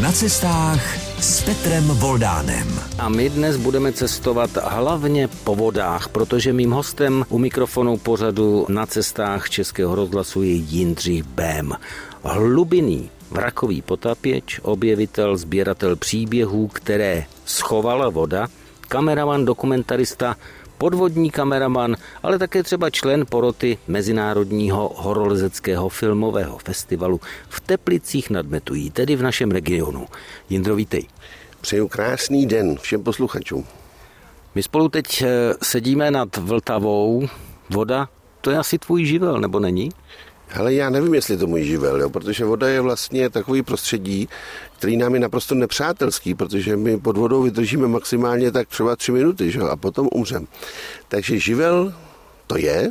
Na 0.00 0.12
cestách 0.12 0.80
s 1.20 1.44
Petrem 1.44 1.84
Voldánem. 1.84 2.68
A 2.98 3.08
my 3.08 3.30
dnes 3.30 3.56
budeme 3.56 3.92
cestovat 3.92 4.50
hlavně 4.64 5.28
po 5.28 5.54
vodách, 5.54 6.08
protože 6.08 6.52
mým 6.52 6.70
hostem 6.70 7.24
u 7.28 7.38
mikrofonu 7.38 7.96
pořadu 7.96 8.66
na 8.68 8.86
cestách 8.86 9.50
Českého 9.50 9.94
rozhlasu 9.94 10.42
je 10.42 10.52
Jindřich 10.52 11.22
Bém. 11.22 11.72
Hlubiný 12.22 13.10
vrakový 13.30 13.82
potapěč, 13.82 14.60
objevitel, 14.62 15.36
sběratel 15.36 15.96
příběhů, 15.96 16.68
které 16.68 17.24
schovala 17.44 18.08
voda, 18.08 18.48
kameraman, 18.88 19.44
dokumentarista, 19.44 20.36
podvodní 20.80 21.30
kameraman, 21.30 21.96
ale 22.22 22.38
také 22.38 22.62
třeba 22.62 22.90
člen 22.90 23.26
poroty 23.28 23.78
Mezinárodního 23.88 24.92
horolezeckého 24.96 25.88
filmového 25.88 26.58
festivalu 26.58 27.20
v 27.48 27.60
Teplicích 27.60 28.30
nad 28.30 28.46
Metují, 28.46 28.90
tedy 28.90 29.16
v 29.16 29.22
našem 29.22 29.50
regionu. 29.50 30.06
Jindro, 30.50 30.74
vítej. 30.74 31.06
Přeju 31.60 31.88
krásný 31.88 32.46
den 32.46 32.78
všem 32.78 33.02
posluchačům. 33.02 33.66
My 34.54 34.62
spolu 34.62 34.88
teď 34.88 35.22
eh, 35.22 35.28
sedíme 35.62 36.10
nad 36.10 36.36
Vltavou. 36.36 37.28
Voda, 37.70 38.08
to 38.40 38.50
je 38.50 38.58
asi 38.58 38.78
tvůj 38.78 39.04
živel, 39.04 39.40
nebo 39.40 39.60
není? 39.60 39.90
Ale 40.54 40.74
já 40.74 40.90
nevím, 40.90 41.14
jestli 41.14 41.36
to 41.36 41.46
můj 41.46 41.64
živel, 41.64 42.00
jo, 42.00 42.10
protože 42.10 42.44
voda 42.44 42.68
je 42.68 42.80
vlastně 42.80 43.30
takový 43.30 43.62
prostředí, 43.62 44.28
který 44.78 44.96
nám 44.96 45.14
je 45.14 45.20
naprosto 45.20 45.54
nepřátelský, 45.54 46.34
protože 46.34 46.76
my 46.76 47.00
pod 47.00 47.16
vodou 47.16 47.42
vydržíme 47.42 47.88
maximálně 47.88 48.52
tak 48.52 48.68
třeba 48.68 48.96
tři 48.96 49.12
minuty 49.12 49.50
že? 49.50 49.60
a 49.60 49.76
potom 49.76 50.08
umřem. 50.12 50.46
Takže 51.08 51.38
živel 51.38 51.94
to 52.46 52.58
je, 52.58 52.90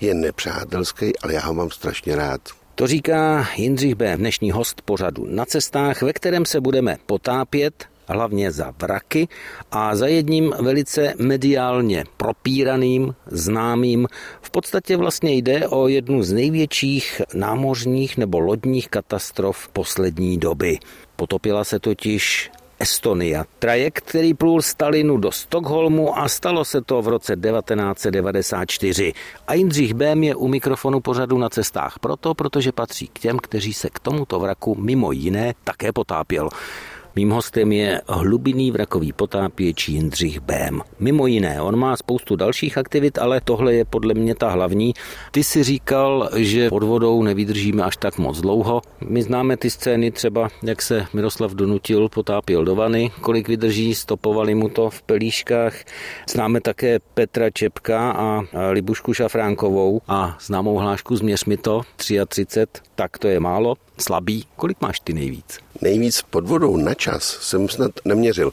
je 0.00 0.14
nepřátelský, 0.14 1.18
ale 1.18 1.34
já 1.34 1.40
ho 1.40 1.54
mám 1.54 1.70
strašně 1.70 2.16
rád. 2.16 2.40
To 2.74 2.86
říká 2.86 3.48
Jindřich 3.56 3.94
B., 3.94 4.16
dnešní 4.16 4.50
host 4.50 4.82
pořadu 4.82 5.26
na 5.28 5.44
cestách, 5.44 6.02
ve 6.02 6.12
kterém 6.12 6.46
se 6.46 6.60
budeme 6.60 6.96
potápět 7.06 7.91
hlavně 8.08 8.52
za 8.52 8.72
vraky 8.82 9.28
a 9.70 9.96
za 9.96 10.06
jedním 10.06 10.54
velice 10.60 11.14
mediálně 11.18 12.04
propíraným, 12.16 13.14
známým. 13.26 14.08
V 14.42 14.50
podstatě 14.50 14.96
vlastně 14.96 15.32
jde 15.32 15.68
o 15.68 15.88
jednu 15.88 16.22
z 16.22 16.32
největších 16.32 17.22
námořních 17.34 18.16
nebo 18.16 18.38
lodních 18.38 18.88
katastrof 18.88 19.68
poslední 19.68 20.38
doby. 20.38 20.78
Potopila 21.16 21.64
se 21.64 21.78
totiž 21.78 22.50
Estonia. 22.82 23.44
Trajekt, 23.58 24.04
který 24.04 24.34
plul 24.34 24.62
z 24.62 24.74
Talinu 24.74 25.16
do 25.16 25.32
Stockholmu 25.32 26.18
a 26.18 26.28
stalo 26.28 26.64
se 26.64 26.80
to 26.82 27.02
v 27.02 27.08
roce 27.08 27.36
1994. 27.36 29.12
A 29.46 29.54
Jindřich 29.54 29.94
Bém 29.94 30.22
je 30.22 30.34
u 30.34 30.48
mikrofonu 30.48 31.00
pořadu 31.00 31.38
na 31.38 31.48
cestách 31.48 31.98
proto, 31.98 32.34
protože 32.34 32.72
patří 32.72 33.08
k 33.08 33.18
těm, 33.18 33.38
kteří 33.38 33.72
se 33.72 33.90
k 33.90 33.98
tomuto 33.98 34.40
vraku 34.40 34.74
mimo 34.74 35.12
jiné 35.12 35.54
také 35.64 35.92
potápěl. 35.92 36.48
Mým 37.16 37.30
hostem 37.30 37.72
je 37.72 38.00
hlubiný 38.08 38.70
vrakový 38.70 39.12
potápěč 39.12 39.88
Jindřich 39.88 40.40
Bém. 40.40 40.80
Mimo 40.98 41.26
jiné, 41.26 41.62
on 41.62 41.76
má 41.76 41.96
spoustu 41.96 42.36
dalších 42.36 42.78
aktivit, 42.78 43.18
ale 43.18 43.40
tohle 43.40 43.74
je 43.74 43.84
podle 43.84 44.14
mě 44.14 44.34
ta 44.34 44.50
hlavní. 44.50 44.94
Ty 45.30 45.44
si 45.44 45.62
říkal, 45.62 46.30
že 46.36 46.68
pod 46.68 46.82
vodou 46.82 47.22
nevydržíme 47.22 47.84
až 47.84 47.96
tak 47.96 48.18
moc 48.18 48.40
dlouho. 48.40 48.82
My 49.04 49.22
známe 49.22 49.56
ty 49.56 49.70
scény 49.70 50.10
třeba, 50.10 50.48
jak 50.62 50.82
se 50.82 51.06
Miroslav 51.12 51.52
donutil, 51.52 52.08
potápěl 52.08 52.64
do 52.64 52.74
vany, 52.74 53.10
kolik 53.20 53.48
vydrží, 53.48 53.94
stopovali 53.94 54.54
mu 54.54 54.68
to 54.68 54.90
v 54.90 55.02
pelíškách. 55.02 55.74
Známe 56.28 56.60
také 56.60 56.98
Petra 57.14 57.50
Čepka 57.50 58.12
a 58.12 58.42
Libušku 58.70 59.14
Šafránkovou 59.14 60.00
a 60.08 60.36
známou 60.40 60.76
hlášku 60.76 61.16
Změř 61.16 61.44
mi 61.44 61.56
to, 61.56 61.82
33, 61.96 62.66
tak 62.94 63.18
to 63.18 63.28
je 63.28 63.40
málo, 63.40 63.74
slabý. 63.98 64.44
Kolik 64.56 64.80
máš 64.80 65.00
ty 65.00 65.12
nejvíc? 65.12 65.58
Nejvíc 65.82 66.22
pod 66.22 66.46
vodou 66.48 66.76
na 66.76 66.94
čas 66.94 67.38
jsem 67.40 67.68
snad 67.68 67.90
neměřil, 68.04 68.52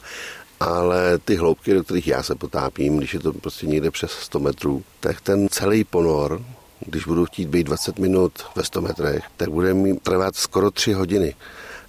ale 0.60 1.18
ty 1.18 1.36
hloubky, 1.36 1.74
do 1.74 1.84
kterých 1.84 2.08
já 2.08 2.22
se 2.22 2.34
potápím, 2.34 2.96
když 2.96 3.14
je 3.14 3.20
to 3.20 3.32
prostě 3.32 3.66
někde 3.66 3.90
přes 3.90 4.10
100 4.10 4.40
metrů, 4.40 4.82
tak 5.00 5.20
ten 5.20 5.48
celý 5.48 5.84
ponor, 5.84 6.42
když 6.86 7.04
budu 7.04 7.26
chtít 7.26 7.48
být 7.48 7.64
20 7.64 7.98
minut 7.98 8.32
ve 8.56 8.64
100 8.64 8.80
metrech, 8.80 9.24
tak 9.36 9.48
bude 9.48 9.74
mi 9.74 9.96
trvat 9.96 10.36
skoro 10.36 10.70
3 10.70 10.92
hodiny. 10.92 11.34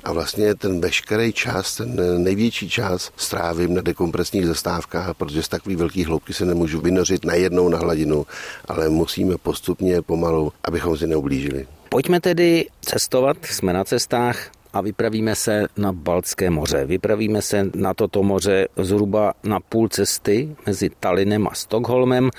A 0.03 0.13
vlastně 0.13 0.55
ten 0.55 0.81
veškerý 0.81 1.33
čas, 1.33 1.75
ten 1.75 2.23
největší 2.23 2.69
čas 2.69 3.11
strávím 3.17 3.73
na 3.73 3.81
dekompresních 3.81 4.47
zastávkách, 4.47 5.15
protože 5.17 5.43
z 5.43 5.47
takový 5.47 5.75
velký 5.75 6.03
hloubky 6.05 6.33
se 6.33 6.45
nemůžu 6.45 6.81
vynořit 6.81 7.25
najednou 7.25 7.69
na 7.69 7.77
hladinu, 7.77 8.25
ale 8.65 8.89
musíme 8.89 9.37
postupně 9.37 10.01
pomalu, 10.01 10.53
abychom 10.63 10.97
si 10.97 11.07
neublížili. 11.07 11.67
Pojďme 11.89 12.21
tedy 12.21 12.65
cestovat, 12.81 13.37
jsme 13.45 13.73
na 13.73 13.83
cestách, 13.83 14.51
a 14.73 14.81
vypravíme 14.81 15.35
se 15.35 15.67
na 15.77 15.91
Baltské 15.91 16.49
moře. 16.49 16.85
Vypravíme 16.85 17.41
se 17.41 17.69
na 17.75 17.93
toto 17.93 18.23
moře 18.23 18.67
zhruba 18.77 19.33
na 19.43 19.59
půl 19.59 19.87
cesty 19.87 20.55
mezi 20.65 20.89
Talinem 20.99 21.47
a 21.47 21.53
Stockholmem. 21.53 22.29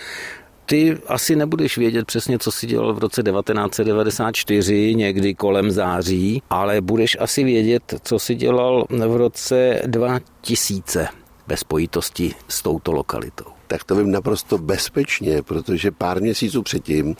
Ty 0.66 0.98
asi 1.06 1.36
nebudeš 1.36 1.78
vědět 1.78 2.06
přesně, 2.06 2.38
co 2.38 2.52
si 2.52 2.66
dělal 2.66 2.94
v 2.94 2.98
roce 2.98 3.22
1994, 3.22 4.94
někdy 4.94 5.34
kolem 5.34 5.70
září, 5.70 6.42
ale 6.50 6.80
budeš 6.80 7.16
asi 7.20 7.44
vědět, 7.44 7.94
co 8.02 8.18
si 8.18 8.34
dělal 8.34 8.86
v 8.90 9.16
roce 9.16 9.82
2000 9.86 11.08
ve 11.46 11.56
spojitosti 11.56 12.34
s 12.48 12.62
touto 12.62 12.92
lokalitou 12.92 13.51
tak 13.72 13.84
to 13.84 13.96
vím 13.96 14.10
naprosto 14.10 14.58
bezpečně, 14.58 15.42
protože 15.42 15.90
pár 15.90 16.20
měsíců 16.20 16.62
předtím 16.62 17.16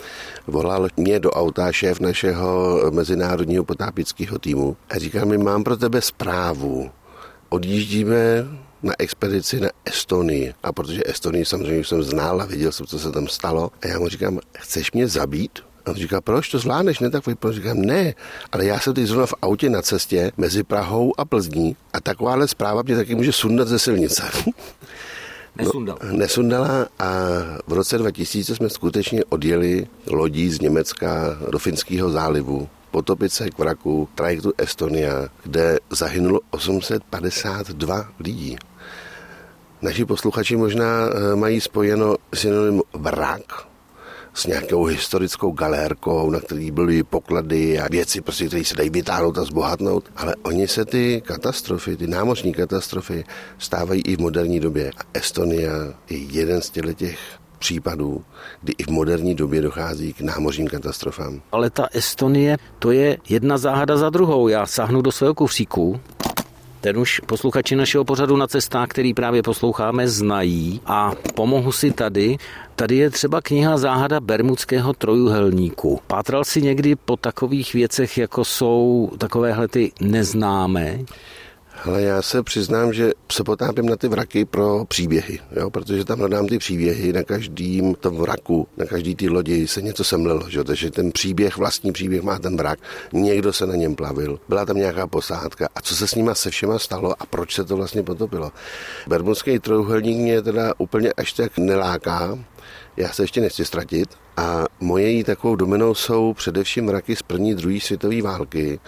volal 0.46 0.88
mě 0.96 1.20
do 1.20 1.30
auta 1.30 1.72
šéf 1.72 2.00
našeho 2.00 2.80
mezinárodního 2.90 3.64
potápického 3.64 4.38
týmu 4.38 4.76
a 4.90 4.98
říkal 4.98 5.26
mi, 5.26 5.38
mám 5.38 5.64
pro 5.64 5.76
tebe 5.76 6.00
zprávu. 6.00 6.90
Odjíždíme 7.48 8.44
na 8.82 8.92
expedici 8.98 9.60
na 9.60 9.68
Estonii. 9.84 10.54
A 10.62 10.72
protože 10.72 11.02
Estonii 11.06 11.44
samozřejmě 11.44 11.84
jsem 11.84 12.02
znal 12.02 12.42
a 12.42 12.46
viděl 12.46 12.72
jsem, 12.72 12.86
co 12.86 12.98
se 12.98 13.12
tam 13.12 13.28
stalo. 13.28 13.70
A 13.82 13.86
já 13.86 13.98
mu 13.98 14.08
říkám, 14.08 14.40
chceš 14.58 14.92
mě 14.92 15.08
zabít? 15.08 15.58
A 15.86 15.90
on 15.90 15.96
říká, 15.96 16.20
proč 16.20 16.48
to 16.48 16.58
zvládneš, 16.58 16.98
ne 16.98 17.10
tak 17.10 17.24
Říkám, 17.50 17.82
ne, 17.82 18.14
ale 18.52 18.64
já 18.64 18.80
jsem 18.80 18.94
teď 18.94 19.06
zrovna 19.06 19.26
v 19.26 19.34
autě 19.42 19.70
na 19.70 19.82
cestě 19.82 20.32
mezi 20.36 20.62
Prahou 20.62 21.20
a 21.20 21.24
Plzní 21.24 21.76
a 21.92 22.00
takováhle 22.00 22.48
zpráva 22.48 22.82
mě 22.82 22.96
taky 22.96 23.14
může 23.14 23.32
sundat 23.32 23.69
ze 23.69 23.78
silnice. 23.78 24.22
Nesundal. 25.56 25.98
No, 26.02 26.16
nesundala 26.16 26.86
a 26.98 27.10
v 27.66 27.72
roce 27.72 27.98
2000 27.98 28.56
jsme 28.56 28.70
skutečně 28.70 29.24
odjeli 29.24 29.86
lodí 30.06 30.50
z 30.50 30.60
Německa 30.60 31.38
do 31.50 31.58
Finského 31.58 32.10
zálivu 32.10 32.68
potopit 32.92 33.32
se 33.32 33.50
k 33.50 33.58
vraku 33.58 34.08
trajektu 34.14 34.52
Estonia, 34.58 35.28
kde 35.42 35.78
zahynulo 35.90 36.40
852 36.50 38.08
lidí. 38.20 38.56
Naši 39.82 40.04
posluchači 40.04 40.56
možná 40.56 41.08
eh, 41.08 41.36
mají 41.36 41.60
spojeno 41.60 42.16
synonym 42.34 42.82
vrak 42.92 43.71
s 44.34 44.47
nějakou 44.47 44.84
historickou 44.84 45.53
galérkou, 45.53 46.31
na 46.31 46.41
který 46.41 46.70
byly 46.70 47.03
poklady 47.03 47.81
a 47.81 47.88
věci, 47.88 48.20
prostě, 48.20 48.47
které 48.47 48.65
se 48.65 48.76
dají 48.76 48.91
vytáhnout 48.91 49.38
a 49.38 49.44
zbohatnout. 49.44 50.04
Ale 50.16 50.34
oni 50.43 50.69
se 50.69 50.84
ty 50.84 51.22
katastrofy, 51.25 51.97
ty 51.97 52.06
námořní 52.06 52.53
katastrofy 52.53 53.25
stávají 53.59 54.03
i 54.03 54.16
v 54.16 54.20
moderní 54.20 54.60
době. 54.60 54.91
A 54.98 55.03
Estonia 55.15 55.72
je 56.10 56.19
jeden 56.19 56.62
z 56.62 56.70
těch 56.70 57.19
případů, 57.59 58.25
kdy 58.62 58.72
i 58.78 58.84
v 58.84 58.88
moderní 58.88 59.34
době 59.34 59.62
dochází 59.62 60.12
k 60.12 60.20
námořním 60.20 60.69
katastrofám. 60.69 61.43
Ale 61.53 61.70
ta 61.70 61.87
Estonie, 61.93 62.56
to 62.78 62.91
je 62.91 63.19
jedna 63.28 63.59
záhada 63.59 63.97
za 63.97 64.10
druhou. 64.10 64.49
Já 64.49 64.66
sáhnu 64.66 65.03
do 65.03 65.12
svého 65.12 65.34
kufříku, 65.34 66.00
ten 66.82 66.98
už 66.98 67.20
posluchači 67.26 67.76
našeho 67.76 68.04
pořadu 68.04 68.37
na 68.37 68.47
cestách, 68.47 68.88
který 68.88 69.15
právě 69.15 69.43
posloucháme, 69.43 70.09
znají 70.09 70.81
a 70.87 71.12
pomohu 71.34 71.72
si 71.72 71.91
tady. 71.91 72.37
Tady 72.76 72.97
je 72.97 73.10
třeba 73.10 73.41
kniha 73.41 73.78
Záhada 73.78 74.20
Bermudského 74.20 74.93
trojuhelníku. 74.93 76.00
Pátral 76.06 76.44
si 76.44 76.62
někdy 76.62 76.97
po 76.97 77.16
takových 77.16 77.75
věcech, 77.75 78.19
jako 78.19 78.44
jsou 78.44 79.10
takovéhle 79.19 79.69
ty 79.69 79.93
neznámé? 80.00 80.98
Ale 81.84 82.02
já 82.02 82.23
se 82.23 82.43
přiznám, 82.43 82.93
že 82.93 83.11
se 83.32 83.44
potápím 83.44 83.87
na 83.87 83.96
ty 83.96 84.08
vraky 84.08 84.44
pro 84.44 84.84
příběhy, 84.84 85.38
jo? 85.56 85.70
protože 85.70 86.05
tam 86.05 86.19
hledám 86.19 86.46
ty 86.46 86.58
příběhy, 86.58 87.12
na 87.12 87.23
každém 87.23 87.94
tom 87.94 88.17
vraku, 88.17 88.69
na 88.76 88.84
každý 88.87 89.14
ty 89.14 89.29
lodi 89.29 89.69
se 89.69 89.82
něco 89.82 90.05
semlelo, 90.05 90.50
že? 90.50 90.64
takže 90.64 90.90
ten 90.90 91.12
příběh, 91.12 91.56
vlastní 91.56 91.93
příběh 91.93 92.23
má 92.23 92.38
ten 92.38 92.56
vrak, 92.56 92.79
někdo 93.12 93.52
se 93.52 93.67
na 93.67 93.75
něm 93.75 93.94
plavil, 93.94 94.40
byla 94.49 94.64
tam 94.64 94.76
nějaká 94.76 95.06
posádka 95.06 95.69
a 95.75 95.81
co 95.81 95.96
se 95.96 96.08
s 96.08 96.14
nima 96.14 96.34
se 96.34 96.50
všema 96.50 96.79
stalo 96.79 97.23
a 97.23 97.26
proč 97.26 97.55
se 97.55 97.64
to 97.64 97.76
vlastně 97.76 98.02
potopilo. 98.02 98.52
Bermudský 99.06 99.58
trojuhelník 99.58 100.19
mě 100.19 100.43
teda 100.43 100.75
úplně 100.78 101.12
až 101.12 101.32
tak 101.32 101.58
neláká, 101.58 102.38
já 102.96 103.08
se 103.08 103.23
ještě 103.23 103.40
nechci 103.40 103.64
ztratit 103.64 104.08
a 104.37 104.64
moje 104.81 105.08
jí 105.08 105.25
takovou 105.25 105.56
domenou 105.56 105.94
jsou 105.94 106.35
především 106.35 106.85
mraky 106.85 107.17
z 107.17 107.23
první 107.23 107.55
druhé 107.55 107.81
světové 107.81 108.23
války, 108.23 108.81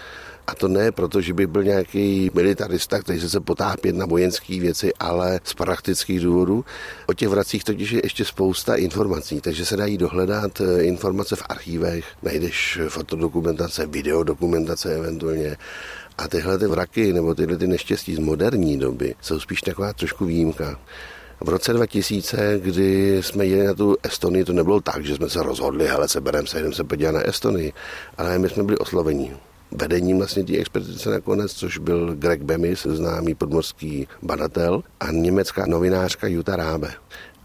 a 0.47 0.55
to 0.55 0.69
ne 0.69 0.93
proto, 0.93 1.21
že 1.21 1.33
by 1.33 1.47
byl 1.47 1.65
nějaký 1.65 2.31
militarista, 2.35 2.99
který 2.99 3.21
se 3.21 3.29
chce 3.29 3.41
potápět 3.41 3.97
na 3.97 4.07
vojenské 4.07 4.61
věci, 4.61 4.95
ale 5.01 5.41
z 5.45 5.55
praktických 5.55 6.21
důvodů. 6.21 6.65
O 7.07 7.15
těch 7.15 7.29
vracích 7.29 7.65
totiž 7.65 7.91
je 7.91 8.01
ještě 8.05 8.25
spousta 8.25 8.75
informací, 8.75 9.41
takže 9.41 9.67
se 9.67 9.77
dají 9.77 9.99
dohledat 9.99 10.61
eh, 10.61 10.83
informace 10.83 11.37
v 11.37 11.43
archívech, 11.49 12.05
najdeš 12.23 12.81
fotodokumentace, 12.89 13.87
videodokumentace 13.87 14.95
eventuálně 14.95 15.57
A 16.19 16.29
tyhle 16.29 16.59
ty 16.59 16.67
vraky 16.67 17.13
nebo 17.13 17.35
tyhle 17.35 17.57
ty 17.57 17.67
neštěstí 17.67 18.15
z 18.15 18.19
moderní 18.19 18.79
doby 18.79 19.15
jsou 19.21 19.41
spíš 19.41 19.61
taková 19.61 19.93
trošku 19.93 20.25
výjimka. 20.25 20.79
V 21.41 21.49
roce 21.49 21.73
2000, 21.73 22.61
kdy 22.63 23.19
jsme 23.23 23.47
jeli 23.47 23.67
na 23.67 23.75
tu 23.75 23.97
Estonii, 24.03 24.45
to 24.45 24.53
nebylo 24.53 24.81
tak, 24.81 25.05
že 25.05 25.15
jsme 25.15 25.31
se 25.31 25.43
rozhodli, 25.43 25.87
hele, 25.87 26.09
se 26.09 26.21
bereme 26.21 26.47
se, 26.47 26.63
jdeme 26.63 26.75
se 26.75 26.85
podívat 26.85 27.13
na 27.13 27.21
Estonii, 27.21 27.73
ale 28.19 28.39
my 28.39 28.49
jsme 28.49 28.63
byli 28.63 28.79
oslovení 28.79 29.33
vedením 29.75 30.19
vlastně 30.19 30.45
té 30.45 30.57
expedice 30.57 31.11
nakonec, 31.11 31.53
což 31.53 31.79
byl 31.79 32.15
Greg 32.15 32.43
Bemis, 32.43 32.83
známý 32.83 33.35
podmorský 33.35 34.09
badatel, 34.23 34.83
a 35.01 35.11
německá 35.11 35.67
novinářka 35.67 36.27
Jutta 36.27 36.57
Rábe. 36.57 36.91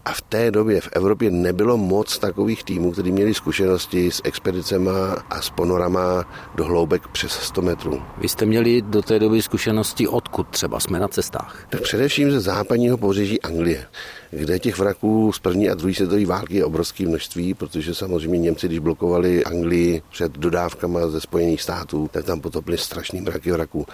A 0.04 0.12
v 0.12 0.20
té 0.20 0.50
době 0.50 0.80
v 0.80 0.88
Evropě 0.92 1.30
nebylo 1.30 1.76
moc 1.76 2.18
takových 2.18 2.64
týmů, 2.64 2.92
kteří 2.92 3.12
měli 3.12 3.34
zkušenosti 3.34 4.10
s 4.10 4.20
expedicema 4.24 5.24
a 5.30 5.42
s 5.42 5.50
ponorama 5.50 6.24
do 6.54 6.64
hloubek 6.64 7.08
přes 7.08 7.32
100 7.32 7.62
metrů. 7.62 8.02
Vy 8.18 8.28
jste 8.28 8.46
měli 8.46 8.82
do 8.82 9.02
té 9.02 9.18
doby 9.18 9.42
zkušenosti 9.42 10.08
odkud 10.08 10.48
třeba 10.48 10.80
jsme 10.80 11.00
na 11.00 11.08
cestách? 11.08 11.66
Tak 11.70 11.80
především 11.80 12.30
ze 12.30 12.40
západního 12.40 12.96
pobřeží 12.96 13.42
Anglie, 13.42 13.86
kde 14.30 14.58
těch 14.58 14.78
vraků 14.78 15.32
z 15.32 15.38
první 15.38 15.70
a 15.70 15.74
druhé 15.74 15.94
světové 15.94 16.26
války 16.26 16.56
je 16.56 16.64
obrovské 16.64 17.06
množství, 17.06 17.54
protože 17.54 17.94
samozřejmě 17.94 18.38
Němci, 18.38 18.66
když 18.66 18.78
blokovali 18.78 19.44
Anglii 19.44 20.02
před 20.10 20.32
dodávkama 20.32 21.08
ze 21.08 21.20
Spojených 21.20 21.62
států, 21.62 22.10
tak 22.12 22.24
tam 22.24 22.40
potopili 22.40 22.78
strašný 22.78 23.20
mraky 23.20 23.52
vraků. 23.52 23.86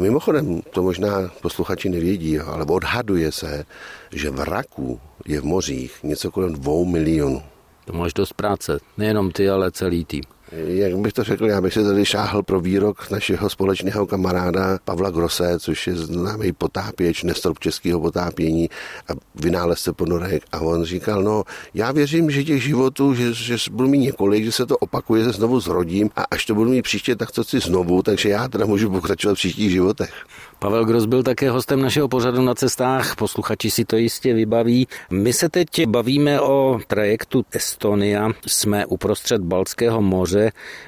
Mimochodem, 0.00 0.62
to 0.70 0.82
možná 0.82 1.30
posluchači 1.42 1.88
nevědí, 1.88 2.38
ale 2.38 2.64
odhaduje 2.64 3.32
se, 3.32 3.64
že 4.12 4.30
vraků 4.30 5.00
je 5.26 5.40
v 5.40 5.44
mořích 5.44 5.98
něco 6.02 6.30
kolem 6.30 6.52
dvou 6.52 6.84
milionů. 6.84 7.42
To 7.84 7.92
máš 7.92 8.14
dost 8.14 8.32
práce, 8.32 8.78
nejenom 8.96 9.32
ty, 9.32 9.48
ale 9.48 9.70
celý 9.70 10.04
tým. 10.04 10.22
Jak 10.52 10.96
bych 10.96 11.12
to 11.12 11.24
řekl, 11.24 11.46
já 11.46 11.60
bych 11.60 11.72
se 11.72 11.84
tady 11.84 12.04
šáhl 12.04 12.42
pro 12.42 12.60
výrok 12.60 13.10
našeho 13.10 13.50
společného 13.50 14.06
kamaráda 14.06 14.78
Pavla 14.84 15.10
Grose, 15.10 15.58
což 15.58 15.86
je 15.86 15.96
známý 15.96 16.52
potápěč, 16.52 17.22
nestrop 17.22 17.58
českého 17.58 18.00
potápění 18.00 18.70
a 19.08 19.12
vynálezce 19.34 19.92
ponorek. 19.92 20.42
A 20.52 20.60
on 20.60 20.84
říkal, 20.84 21.22
no 21.22 21.44
já 21.74 21.92
věřím, 21.92 22.30
že 22.30 22.44
těch 22.44 22.62
životů, 22.62 23.14
že, 23.14 23.34
že 23.34 23.56
budu 23.70 23.88
mít 23.88 23.98
několik, 23.98 24.44
že 24.44 24.52
se 24.52 24.66
to 24.66 24.78
opakuje, 24.78 25.24
že 25.24 25.32
znovu 25.32 25.60
zrodím 25.60 26.10
a 26.16 26.24
až 26.30 26.46
to 26.46 26.54
budu 26.54 26.70
mít 26.70 26.82
příště, 26.82 27.16
tak 27.16 27.30
to 27.30 27.44
chci 27.44 27.60
znovu, 27.60 28.02
takže 28.02 28.28
já 28.28 28.48
teda 28.48 28.66
můžu 28.66 28.90
pokračovat 28.90 29.34
v 29.34 29.36
příštích 29.36 29.70
životech. 29.70 30.10
Pavel 30.58 30.84
Gros 30.84 31.06
byl 31.06 31.22
také 31.22 31.50
hostem 31.50 31.82
našeho 31.82 32.08
pořadu 32.08 32.42
na 32.42 32.54
cestách, 32.54 33.16
posluchači 33.16 33.70
si 33.70 33.84
to 33.84 33.96
jistě 33.96 34.34
vybaví. 34.34 34.88
My 35.10 35.32
se 35.32 35.48
teď 35.48 35.86
bavíme 35.86 36.40
o 36.40 36.80
trajektu 36.86 37.44
Estonia, 37.52 38.30
jsme 38.46 38.86
uprostřed 38.86 39.42
Balckého 39.42 40.02
moře 40.02 40.37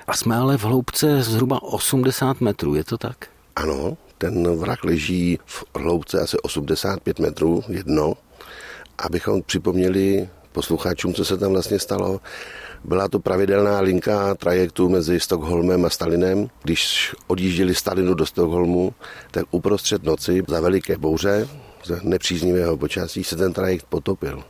a 0.06 0.16
jsme 0.16 0.36
ale 0.36 0.58
v 0.58 0.64
hloubce 0.64 1.22
zhruba 1.22 1.62
80 1.62 2.40
metrů, 2.40 2.74
je 2.74 2.84
to 2.84 2.98
tak? 2.98 3.16
Ano, 3.56 3.96
ten 4.18 4.56
vrak 4.56 4.84
leží 4.84 5.38
v 5.46 5.64
hloubce 5.74 6.20
asi 6.20 6.36
85 6.38 7.18
metrů 7.18 7.64
jedno. 7.68 8.14
Abychom 8.98 9.42
připomněli 9.42 10.28
posluchačům, 10.52 11.14
co 11.14 11.24
se 11.24 11.36
tam 11.36 11.52
vlastně 11.52 11.78
stalo, 11.78 12.20
byla 12.84 13.08
to 13.08 13.18
pravidelná 13.18 13.80
linka 13.80 14.34
trajektu 14.34 14.88
mezi 14.88 15.20
Stockholmem 15.20 15.84
a 15.84 15.90
Stalinem. 15.90 16.48
Když 16.62 17.14
odjížděli 17.26 17.74
Stalinu 17.74 18.14
do 18.14 18.26
Stockholmu, 18.26 18.94
tak 19.30 19.44
uprostřed 19.50 20.02
noci 20.02 20.42
za 20.48 20.60
veliké 20.60 20.98
bouře, 20.98 21.48
za 21.84 21.96
nepříznivého 22.02 22.76
počasí 22.76 23.24
se 23.24 23.36
ten 23.36 23.52
trajekt 23.52 23.86
potopil. 23.88 24.44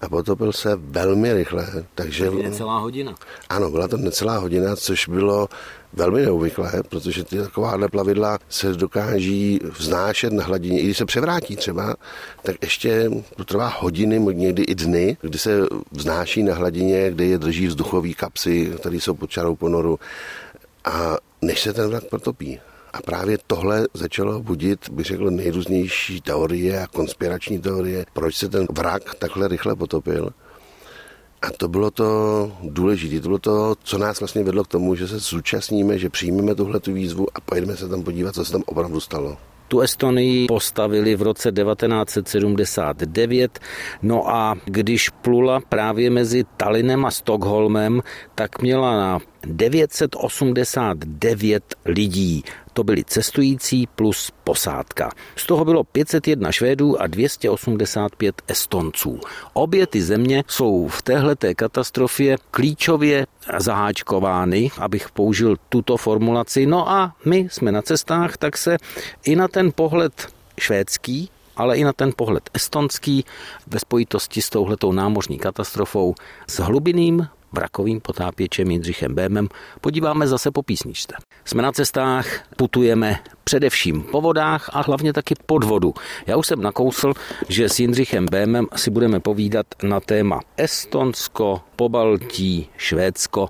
A 0.00 0.08
potopil 0.08 0.52
se 0.52 0.76
velmi 0.76 1.32
rychle. 1.32 1.66
Takže... 1.94 2.30
Necelá 2.30 2.78
hodina. 2.78 3.14
Ano, 3.48 3.70
byla 3.70 3.88
to 3.88 3.96
necelá 3.96 4.36
hodina, 4.38 4.76
což 4.76 5.08
bylo 5.08 5.48
velmi 5.92 6.22
neobvyklé, 6.22 6.72
protože 6.88 7.24
ty 7.24 7.36
takováhle 7.36 7.88
plavidla 7.88 8.38
se 8.48 8.72
dokáží 8.72 9.60
vznášet 9.78 10.32
na 10.32 10.44
hladině. 10.44 10.80
I 10.80 10.84
když 10.84 10.98
se 10.98 11.04
převrátí 11.04 11.56
třeba, 11.56 11.96
tak 12.42 12.56
ještě 12.62 13.10
to 13.36 13.44
trvá 13.44 13.68
hodiny, 13.68 14.20
někdy 14.34 14.62
i 14.62 14.74
dny, 14.74 15.16
kdy 15.20 15.38
se 15.38 15.60
vznáší 15.92 16.42
na 16.42 16.54
hladině, 16.54 17.10
kde 17.10 17.24
je 17.24 17.38
drží 17.38 17.66
vzduchový 17.66 18.14
kapsy, 18.14 18.72
které 18.78 18.96
jsou 18.96 19.14
pod 19.14 19.30
čarou 19.30 19.56
ponoru. 19.56 19.98
A 20.84 21.16
než 21.42 21.60
se 21.60 21.72
ten 21.72 21.88
vlak 21.88 22.04
potopí. 22.04 22.60
A 22.94 23.02
právě 23.02 23.38
tohle 23.46 23.86
začalo 23.94 24.40
budit, 24.40 24.88
bych 24.88 25.06
řekl, 25.06 25.30
nejrůznější 25.30 26.20
teorie 26.20 26.82
a 26.82 26.86
konspirační 26.86 27.58
teorie, 27.58 28.06
proč 28.12 28.36
se 28.36 28.48
ten 28.48 28.66
vrak 28.70 29.14
takhle 29.14 29.48
rychle 29.48 29.76
potopil. 29.76 30.30
A 31.42 31.46
to 31.56 31.68
bylo 31.68 31.90
to 31.90 32.52
důležité, 32.62 33.20
to 33.20 33.28
bylo 33.28 33.38
to, 33.38 33.74
co 33.82 33.98
nás 33.98 34.20
vlastně 34.20 34.44
vedlo 34.44 34.64
k 34.64 34.68
tomu, 34.68 34.94
že 34.94 35.08
se 35.08 35.18
zúčastníme, 35.18 35.98
že 35.98 36.10
přijmeme 36.10 36.54
tuhle 36.54 36.80
tu 36.80 36.92
výzvu 36.92 37.26
a 37.34 37.40
pojedeme 37.40 37.76
se 37.76 37.88
tam 37.88 38.02
podívat, 38.02 38.34
co 38.34 38.44
se 38.44 38.52
tam 38.52 38.62
opravdu 38.66 39.00
stalo. 39.00 39.36
Tu 39.68 39.80
Estonii 39.80 40.46
postavili 40.46 41.16
v 41.16 41.22
roce 41.22 41.52
1979, 41.52 43.58
no 44.02 44.30
a 44.30 44.56
když 44.64 45.08
plula 45.08 45.60
právě 45.68 46.10
mezi 46.10 46.44
Tallinem 46.56 47.04
a 47.04 47.10
Stockholmem, 47.10 48.02
tak 48.34 48.62
měla 48.62 48.96
na 48.96 49.18
989 49.46 51.74
lidí 51.84 52.44
to 52.74 52.84
byli 52.84 53.04
cestující 53.04 53.86
plus 53.86 54.32
posádka. 54.44 55.10
Z 55.36 55.46
toho 55.46 55.64
bylo 55.64 55.84
501 55.84 56.52
Švédů 56.52 57.00
a 57.00 57.06
285 57.06 58.42
Estonců. 58.48 59.20
Obě 59.52 59.86
ty 59.86 60.02
země 60.02 60.44
jsou 60.48 60.88
v 60.88 61.02
téhleté 61.02 61.54
katastrofě 61.54 62.36
klíčově 62.50 63.26
zaháčkovány, 63.58 64.70
abych 64.78 65.10
použil 65.10 65.56
tuto 65.68 65.96
formulaci. 65.96 66.66
No 66.66 66.90
a 66.90 67.16
my 67.24 67.48
jsme 67.50 67.72
na 67.72 67.82
cestách, 67.82 68.36
tak 68.36 68.56
se 68.58 68.76
i 69.24 69.36
na 69.36 69.48
ten 69.48 69.72
pohled 69.74 70.26
švédský, 70.58 71.30
ale 71.56 71.76
i 71.76 71.84
na 71.84 71.92
ten 71.92 72.12
pohled 72.16 72.50
estonský 72.54 73.24
ve 73.66 73.78
spojitosti 73.78 74.42
s 74.42 74.50
touhletou 74.50 74.92
námořní 74.92 75.38
katastrofou 75.38 76.14
s 76.46 76.58
hlubiným 76.58 77.28
vrakovým 77.54 78.00
potápěčem 78.00 78.70
Jindřichem 78.70 79.14
Bémem 79.14 79.48
podíváme 79.80 80.26
zase 80.26 80.50
po 80.50 80.62
písničce. 80.62 81.16
Jsme 81.44 81.62
na 81.62 81.72
cestách, 81.72 82.26
putujeme 82.56 83.18
především 83.44 84.02
po 84.02 84.20
vodách 84.20 84.70
a 84.72 84.82
hlavně 84.82 85.12
taky 85.12 85.34
pod 85.46 85.64
vodu. 85.64 85.94
Já 86.26 86.36
už 86.36 86.46
jsem 86.46 86.62
nakousl, 86.62 87.12
že 87.48 87.68
s 87.68 87.80
Jindřichem 87.80 88.26
Bémem 88.30 88.66
si 88.76 88.90
budeme 88.90 89.20
povídat 89.20 89.66
na 89.82 90.00
téma 90.00 90.40
Estonsko, 90.56 91.60
Pobaltí, 91.76 92.68
Švédsko. 92.76 93.48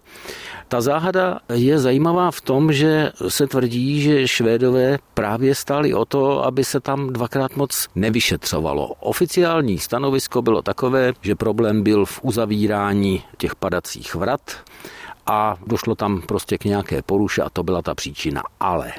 Ta 0.69 0.81
záhada 0.81 1.39
je 1.53 1.79
zajímavá 1.79 2.31
v 2.31 2.41
tom, 2.41 2.73
že 2.73 3.13
se 3.29 3.47
tvrdí, 3.47 4.01
že 4.01 4.29
Švédové 4.29 4.99
právě 5.15 5.55
stáli 5.55 5.95
o 5.95 6.05
to, 6.05 6.45
aby 6.45 6.65
se 6.65 6.81
tam 6.81 7.13
dvakrát 7.13 7.57
moc 7.57 7.89
nevyšetřovalo. 7.95 8.87
Oficiální 9.01 9.79
stanovisko 9.79 10.43
bylo 10.43 10.63
takové, 10.63 11.13
že 11.23 11.35
problém 11.35 11.83
byl 11.83 12.05
v 12.05 12.21
uzavírání 12.23 13.23
těch 13.39 13.55
padacích 13.55 13.94
vrat 14.15 14.41
a 15.27 15.57
došlo 15.67 15.95
tam 15.95 16.23
prostě 16.23 16.59
k 16.59 16.65
nějaké 16.65 17.03
poruše 17.03 17.43
a 17.43 17.51
to 17.51 17.63
byla 17.63 17.83
ta 17.83 17.95
příčina. 17.95 18.43
Ale 18.61 18.93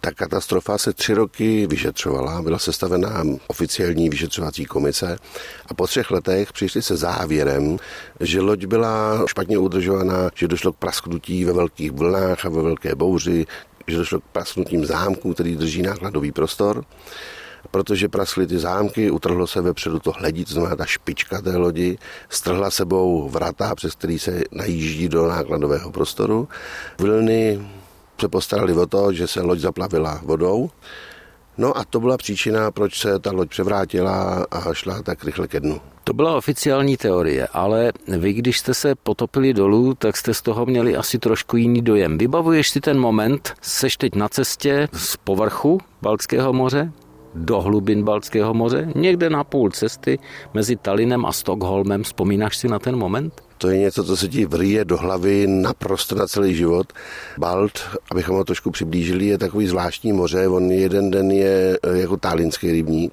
ta 0.00 0.12
katastrofa 0.12 0.78
se 0.78 0.92
tři 0.92 1.14
roky 1.14 1.66
vyšetřovala, 1.66 2.42
byla 2.42 2.58
sestavená 2.58 3.22
oficiální 3.46 4.08
vyšetřovací 4.08 4.64
komise 4.64 5.16
a 5.66 5.74
po 5.74 5.86
třech 5.86 6.10
letech 6.10 6.52
přišli 6.52 6.82
se 6.82 6.96
závěrem, 6.96 7.76
že 8.20 8.40
loď 8.40 8.64
byla 8.64 9.24
špatně 9.26 9.58
udržovaná, 9.58 10.30
že 10.34 10.48
došlo 10.48 10.72
k 10.72 10.76
prasknutí 10.76 11.44
ve 11.44 11.52
velkých 11.52 11.92
vlnách 11.92 12.44
a 12.44 12.48
ve 12.48 12.62
velké 12.62 12.94
bouři, 12.94 13.46
že 13.86 13.96
došlo 13.96 14.20
k 14.20 14.24
prasknutím 14.24 14.86
zámku, 14.86 15.34
který 15.34 15.56
drží 15.56 15.82
nákladový 15.82 16.32
prostor 16.32 16.84
protože 17.70 18.08
praskly 18.08 18.46
ty 18.46 18.58
zámky, 18.58 19.10
utrhlo 19.10 19.46
se 19.46 19.60
vepředu 19.60 19.98
to 19.98 20.12
hledí, 20.12 20.44
to 20.44 20.52
znamená 20.52 20.76
ta 20.76 20.84
špička 20.84 21.40
té 21.40 21.56
lodi, 21.56 21.98
strhla 22.28 22.70
sebou 22.70 23.28
vrata, 23.28 23.74
přes 23.74 23.94
který 23.94 24.18
se 24.18 24.42
najíždí 24.52 25.08
do 25.08 25.26
nákladového 25.26 25.90
prostoru. 25.90 26.48
Vlny 26.98 27.68
se 28.20 28.28
postarali 28.28 28.72
o 28.72 28.86
to, 28.86 29.12
že 29.12 29.26
se 29.26 29.40
loď 29.40 29.58
zaplavila 29.58 30.20
vodou. 30.22 30.70
No 31.58 31.78
a 31.78 31.84
to 31.84 32.00
byla 32.00 32.16
příčina, 32.16 32.70
proč 32.70 32.98
se 32.98 33.18
ta 33.18 33.32
loď 33.32 33.50
převrátila 33.50 34.46
a 34.50 34.74
šla 34.74 35.02
tak 35.02 35.24
rychle 35.24 35.48
ke 35.48 35.60
dnu. 35.60 35.80
To 36.04 36.12
byla 36.12 36.36
oficiální 36.36 36.96
teorie, 36.96 37.46
ale 37.46 37.92
vy, 38.18 38.32
když 38.32 38.58
jste 38.58 38.74
se 38.74 38.94
potopili 38.94 39.54
dolů, 39.54 39.94
tak 39.94 40.16
jste 40.16 40.34
z 40.34 40.42
toho 40.42 40.66
měli 40.66 40.96
asi 40.96 41.18
trošku 41.18 41.56
jiný 41.56 41.82
dojem. 41.82 42.18
Vybavuješ 42.18 42.70
si 42.70 42.80
ten 42.80 42.98
moment, 42.98 43.54
seš 43.60 43.96
teď 43.96 44.14
na 44.14 44.28
cestě 44.28 44.88
z 44.92 45.16
povrchu 45.16 45.80
Balckého 46.02 46.52
moře 46.52 46.92
do 47.36 47.60
hlubin 47.60 48.02
Balckého 48.02 48.54
moře, 48.54 48.88
někde 48.94 49.30
na 49.30 49.44
půl 49.44 49.70
cesty 49.70 50.18
mezi 50.54 50.76
Talinem 50.76 51.26
a 51.26 51.32
Stockholmem. 51.32 52.02
Vzpomínáš 52.02 52.56
si 52.56 52.68
na 52.68 52.78
ten 52.78 52.96
moment? 52.96 53.42
To 53.58 53.68
je 53.68 53.78
něco, 53.78 54.04
co 54.04 54.16
se 54.16 54.28
ti 54.28 54.46
vrije 54.46 54.84
do 54.84 54.96
hlavy 54.96 55.46
naprosto 55.46 56.14
na 56.14 56.26
celý 56.26 56.54
život. 56.54 56.92
Balt, 57.38 57.80
abychom 58.10 58.36
ho 58.36 58.44
trošku 58.44 58.70
přiblížili, 58.70 59.26
je 59.26 59.38
takový 59.38 59.66
zvláštní 59.66 60.12
moře. 60.12 60.48
On 60.48 60.70
jeden 60.70 61.10
den 61.10 61.30
je 61.30 61.78
eh, 61.82 61.98
jako 61.98 62.16
tálinský 62.16 62.72
rybník 62.72 63.12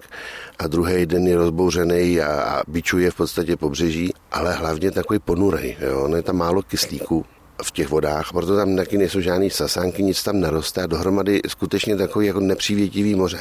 a 0.59 0.67
druhý 0.67 1.05
den 1.05 1.27
je 1.27 1.37
rozbouřený 1.37 2.21
a, 2.21 2.63
bičuje 2.67 3.11
v 3.11 3.15
podstatě 3.15 3.57
pobřeží, 3.57 4.13
ale 4.31 4.53
hlavně 4.53 4.91
takový 4.91 5.19
ponurej. 5.19 5.77
On 5.95 6.15
je 6.15 6.21
tam 6.21 6.35
málo 6.35 6.61
kyslíku 6.61 7.25
v 7.63 7.71
těch 7.71 7.89
vodách, 7.89 8.31
proto 8.33 8.55
tam 8.55 8.75
taky 8.75 8.97
nejsou 8.97 9.21
žádný 9.21 9.49
sasánky, 9.49 10.03
nic 10.03 10.23
tam 10.23 10.39
neroste 10.39 10.83
a 10.83 10.87
dohromady 10.87 11.41
skutečně 11.47 11.95
takový 11.95 12.27
jako 12.27 12.39
nepřívětivý 12.39 13.15
moře. 13.15 13.39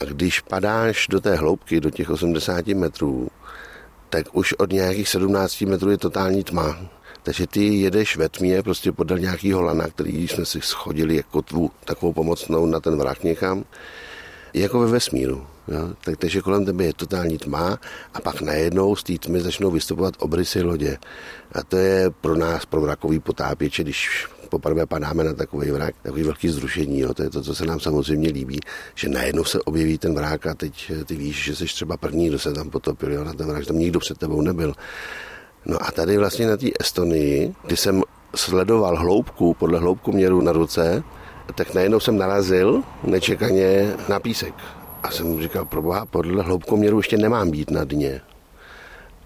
A 0.00 0.04
když 0.04 0.40
padáš 0.40 1.06
do 1.10 1.20
té 1.20 1.34
hloubky, 1.34 1.80
do 1.80 1.90
těch 1.90 2.10
80 2.10 2.66
metrů, 2.66 3.28
tak 4.10 4.26
už 4.32 4.52
od 4.52 4.72
nějakých 4.72 5.08
17 5.08 5.60
metrů 5.60 5.90
je 5.90 5.98
totální 5.98 6.44
tma. 6.44 6.76
Takže 7.22 7.46
ty 7.46 7.64
jedeš 7.64 8.16
ve 8.16 8.28
tmě 8.28 8.62
prostě 8.62 8.92
podle 8.92 9.20
nějakého 9.20 9.62
lana, 9.62 9.88
který 9.88 10.28
jsme 10.28 10.44
si 10.44 10.60
schodili 10.60 11.16
jako 11.16 11.42
tvu 11.42 11.70
takovou 11.84 12.12
pomocnou 12.12 12.66
na 12.66 12.80
ten 12.80 12.98
vrah 12.98 13.22
někam, 13.22 13.64
jako 14.54 14.80
ve 14.80 14.86
vesmíru. 14.86 15.46
Jo? 15.68 15.94
Tak, 16.04 16.16
takže 16.16 16.40
kolem 16.40 16.64
tebe 16.64 16.84
je 16.84 16.92
totální 16.92 17.38
tma 17.38 17.78
a 18.14 18.20
pak 18.20 18.40
najednou 18.40 18.96
z 18.96 19.02
té 19.02 19.18
tmy 19.18 19.40
začnou 19.40 19.70
vystupovat 19.70 20.14
obrysy 20.18 20.62
lodě. 20.62 20.98
A 21.52 21.62
to 21.62 21.76
je 21.76 22.10
pro 22.10 22.36
nás, 22.36 22.66
pro 22.66 22.80
vrakový 22.80 23.20
potápěče, 23.20 23.82
když 23.82 24.26
poprvé 24.52 24.86
padáme 24.86 25.24
na 25.24 25.32
takový 25.32 25.70
vrak, 25.70 25.94
takový 26.02 26.22
velký 26.22 26.48
zrušení. 26.48 27.00
Jo. 27.00 27.14
To 27.14 27.22
je 27.22 27.30
to, 27.30 27.42
co 27.42 27.54
se 27.54 27.64
nám 27.66 27.80
samozřejmě 27.80 28.28
líbí, 28.28 28.60
že 28.94 29.08
najednou 29.08 29.44
se 29.44 29.60
objeví 29.60 29.98
ten 29.98 30.14
vrak 30.14 30.46
a 30.46 30.54
teď 30.54 30.92
ty 31.04 31.14
víš, 31.16 31.44
že 31.44 31.56
jsi 31.56 31.64
třeba 31.64 31.96
první, 31.96 32.28
kdo 32.28 32.38
se 32.38 32.52
tam 32.52 32.70
potopil 32.70 33.12
jo, 33.12 33.24
na 33.24 33.32
ten 33.32 33.46
vrak, 33.46 33.62
že 33.62 33.68
tam 33.68 33.78
nikdo 33.78 33.98
před 33.98 34.18
tebou 34.18 34.40
nebyl. 34.40 34.74
No 35.66 35.76
a 35.80 35.90
tady 35.90 36.18
vlastně 36.18 36.46
na 36.46 36.56
té 36.56 36.66
Estonii, 36.80 37.54
kdy 37.66 37.76
jsem 37.76 38.02
sledoval 38.36 38.96
hloubku 38.96 39.54
podle 39.54 39.78
hloubku 39.78 40.12
měru 40.12 40.40
na 40.40 40.52
ruce, 40.52 41.02
tak 41.54 41.74
najednou 41.74 42.00
jsem 42.00 42.18
narazil 42.18 42.82
nečekaně 43.04 43.96
na 44.08 44.20
písek. 44.20 44.54
A 45.02 45.10
jsem 45.10 45.42
říkal, 45.42 45.64
proboha, 45.64 46.06
podle 46.06 46.42
hloubkoměru 46.42 46.96
ještě 46.96 47.16
nemám 47.18 47.50
být 47.50 47.70
na 47.70 47.84
dně. 47.84 48.20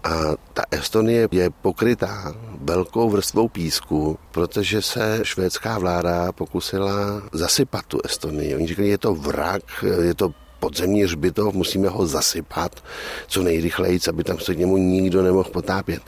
A 0.07 0.35
ta 0.53 0.63
Estonie 0.71 1.27
je 1.31 1.49
pokrytá 1.49 2.33
velkou 2.61 3.09
vrstvou 3.09 3.47
písku, 3.47 4.19
protože 4.31 4.81
se 4.81 5.19
švédská 5.23 5.79
vláda 5.79 6.31
pokusila 6.31 7.21
zasypat 7.31 7.85
tu 7.85 7.99
Estonii. 8.05 8.55
Oni 8.55 8.67
říkali, 8.67 8.89
je 8.89 8.97
to 8.97 9.15
vrak, 9.15 9.85
je 10.03 10.13
to 10.13 10.33
podzemní 10.59 11.03
hřbitov, 11.03 11.53
musíme 11.53 11.89
ho 11.89 12.07
zasypat 12.07 12.83
co 13.27 13.43
nejrychleji, 13.43 13.99
aby 14.09 14.23
tam 14.23 14.39
se 14.39 14.55
k 14.55 14.57
němu 14.57 14.77
nikdo 14.77 15.23
nemohl 15.23 15.49
potápět. 15.49 16.01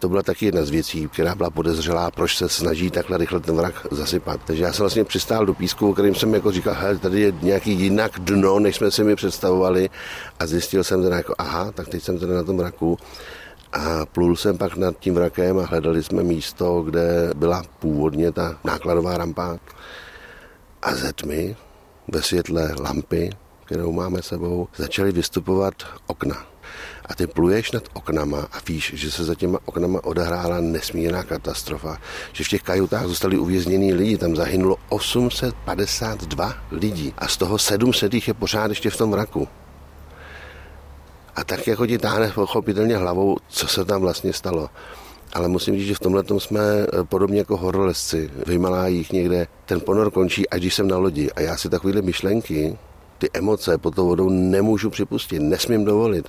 To 0.00 0.08
byla 0.08 0.22
taky 0.22 0.46
jedna 0.46 0.64
z 0.64 0.70
věcí, 0.70 1.08
která 1.12 1.34
byla 1.34 1.50
podezřelá, 1.50 2.10
proč 2.10 2.36
se 2.36 2.48
snaží 2.48 2.90
takhle 2.90 3.18
rychle 3.18 3.40
ten 3.40 3.56
vrak 3.56 3.86
zasypat. 3.90 4.40
Takže 4.46 4.62
já 4.62 4.72
jsem 4.72 4.82
vlastně 4.82 5.04
přistál 5.04 5.46
do 5.46 5.54
písku, 5.54 5.90
o 5.90 5.92
kterým 5.92 6.14
jsem 6.14 6.34
jako 6.34 6.52
říkal, 6.52 6.74
hele, 6.74 6.98
tady 6.98 7.20
je 7.20 7.32
nějaký 7.42 7.72
jinak 7.72 8.18
dno, 8.18 8.58
než 8.58 8.76
jsme 8.76 8.90
si 8.90 9.04
mi 9.04 9.16
představovali 9.16 9.90
a 10.38 10.46
zjistil 10.46 10.84
jsem 10.84 11.02
teda 11.02 11.16
jako, 11.16 11.34
aha, 11.38 11.72
tak 11.72 11.88
teď 11.88 12.02
jsem 12.02 12.18
teda 12.18 12.34
na 12.34 12.42
tom 12.42 12.56
vraku 12.56 12.98
a 13.72 14.06
plul 14.06 14.36
jsem 14.36 14.58
pak 14.58 14.76
nad 14.76 14.98
tím 14.98 15.14
vrakem 15.14 15.58
a 15.58 15.66
hledali 15.66 16.02
jsme 16.02 16.22
místo, 16.22 16.82
kde 16.82 17.30
byla 17.36 17.62
původně 17.78 18.32
ta 18.32 18.58
nákladová 18.64 19.16
rampa. 19.16 19.58
A 20.82 20.94
ze 20.94 21.12
tmy, 21.12 21.56
ve 22.08 22.22
světle 22.22 22.74
lampy, 22.80 23.30
kterou 23.64 23.92
máme 23.92 24.22
sebou, 24.22 24.68
začaly 24.76 25.12
vystupovat 25.12 25.74
okna. 26.06 26.46
A 27.04 27.14
ty 27.14 27.26
pluješ 27.26 27.72
nad 27.72 27.82
oknama 27.92 28.48
a 28.52 28.58
víš, 28.68 28.92
že 28.96 29.10
se 29.10 29.24
za 29.24 29.34
těma 29.34 29.58
oknama 29.64 30.04
odehrála 30.04 30.60
nesmírná 30.60 31.22
katastrofa. 31.22 31.98
Že 32.32 32.44
v 32.44 32.48
těch 32.48 32.62
kajutách 32.62 33.06
zůstali 33.06 33.38
uvěznění 33.38 33.94
lidi, 33.94 34.16
tam 34.16 34.36
zahynulo 34.36 34.76
852 34.88 36.54
lidí 36.70 37.14
a 37.18 37.28
z 37.28 37.36
toho 37.36 37.58
700 37.58 38.14
je 38.14 38.34
pořád 38.34 38.68
ještě 38.70 38.90
v 38.90 38.96
tom 38.96 39.10
vraku. 39.10 39.48
A 41.36 41.44
tak 41.44 41.66
jako 41.66 41.86
ti 41.86 41.98
táhne 41.98 42.32
pochopitelně 42.34 42.96
hlavou, 42.96 43.36
co 43.48 43.66
se 43.66 43.84
tam 43.84 44.00
vlastně 44.00 44.32
stalo. 44.32 44.68
Ale 45.32 45.48
musím 45.48 45.76
říct, 45.76 45.86
že 45.86 45.94
v 45.94 46.00
tomhle 46.00 46.24
jsme 46.38 46.60
eh, 46.60 47.04
podobně 47.04 47.38
jako 47.38 47.56
horolezci 47.56 48.30
v 48.46 48.48
Himalájích 48.48 49.12
někde. 49.12 49.46
Ten 49.66 49.80
ponor 49.80 50.10
končí, 50.10 50.48
až 50.48 50.60
když 50.60 50.74
jsem 50.74 50.88
na 50.88 50.96
lodi. 50.96 51.30
A 51.30 51.40
já 51.40 51.56
si 51.56 51.68
takovéhle 51.68 52.02
myšlenky, 52.02 52.78
ty 53.18 53.28
emoce 53.32 53.78
pod 53.78 53.94
tou 53.94 54.06
vodou 54.06 54.28
nemůžu 54.28 54.90
připustit, 54.90 55.38
nesmím 55.38 55.84
dovolit, 55.84 56.28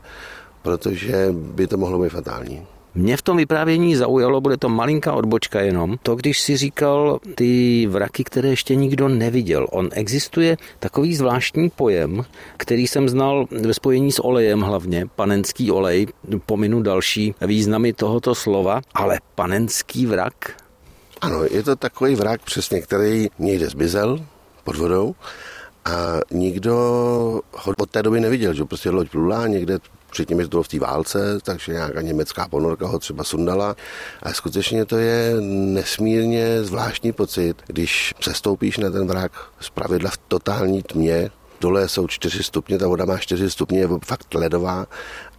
protože 0.62 1.28
by 1.32 1.68
to 1.68 1.78
mohlo 1.78 2.00
být 2.00 2.10
fatální. 2.10 2.68
Mě 2.96 3.18
v 3.18 3.22
tom 3.22 3.38
vyprávění 3.38 3.96
zaujalo, 3.96 4.42
bude 4.42 4.58
to 4.58 4.70
malinká 4.70 5.14
odbočka 5.14 5.62
jenom, 5.62 5.98
to, 6.04 6.16
když 6.16 6.40
si 6.40 6.58
říkal 6.58 7.20
ty 7.36 7.88
vraky, 7.88 8.24
které 8.24 8.50
ještě 8.50 8.76
nikdo 8.76 9.08
neviděl. 9.08 9.68
On 9.72 9.90
existuje 9.92 10.58
takový 10.80 11.16
zvláštní 11.16 11.70
pojem, 11.70 12.26
který 12.58 12.88
jsem 12.88 13.10
znal 13.10 13.46
ve 13.52 13.74
spojení 13.74 14.12
s 14.12 14.24
olejem 14.24 14.62
hlavně, 14.62 15.06
panenský 15.16 15.72
olej, 15.72 16.08
pominu 16.46 16.82
další 16.82 17.36
významy 17.42 17.94
tohoto 17.94 18.36
slova, 18.36 18.82
ale 18.94 19.20
panenský 19.36 20.06
vrak? 20.06 20.34
Ano, 21.22 21.44
je 21.52 21.64
to 21.64 21.76
takový 21.76 22.16
vrak 22.16 22.42
přesně, 22.42 22.82
který 22.82 23.30
někde 23.40 23.70
zmizel 23.70 24.26
pod 24.64 24.76
vodou 24.76 25.16
a 25.86 26.20
nikdo 26.32 26.74
ho 27.52 27.74
od 27.78 27.90
té 27.90 28.04
doby 28.04 28.20
neviděl, 28.20 28.54
že 28.54 28.66
prostě 28.66 28.90
loď 28.90 29.10
plula 29.10 29.48
někde 29.48 29.80
Předtím 30.12 30.40
je 30.40 30.46
to 30.46 30.50
bylo 30.50 30.64
v 30.64 30.68
té 30.68 30.80
válce, 30.80 31.40
takže 31.44 31.72
nějaká 31.72 32.02
německá 32.02 32.48
ponorka 32.48 32.88
ho 32.88 33.00
třeba 33.00 33.24
sundala. 33.24 33.76
A 34.24 34.34
skutečně 34.34 34.86
to 34.86 34.98
je 34.98 35.36
nesmírně 35.42 36.64
zvláštní 36.64 37.12
pocit, 37.12 37.64
když 37.68 38.14
přestoupíš 38.20 38.78
na 38.78 38.90
ten 38.90 39.08
vrak 39.08 39.32
z 39.60 39.70
pravidla 39.70 40.10
v 40.10 40.18
totální 40.18 40.84
tmě, 40.84 41.32
dole 41.62 41.88
jsou 41.88 42.08
4 42.08 42.44
stupně, 42.44 42.78
ta 42.78 42.88
voda 42.88 43.06
má 43.06 43.18
4 43.18 43.50
stupně, 43.50 43.80
je 43.80 43.88
fakt 44.06 44.34
ledová 44.34 44.86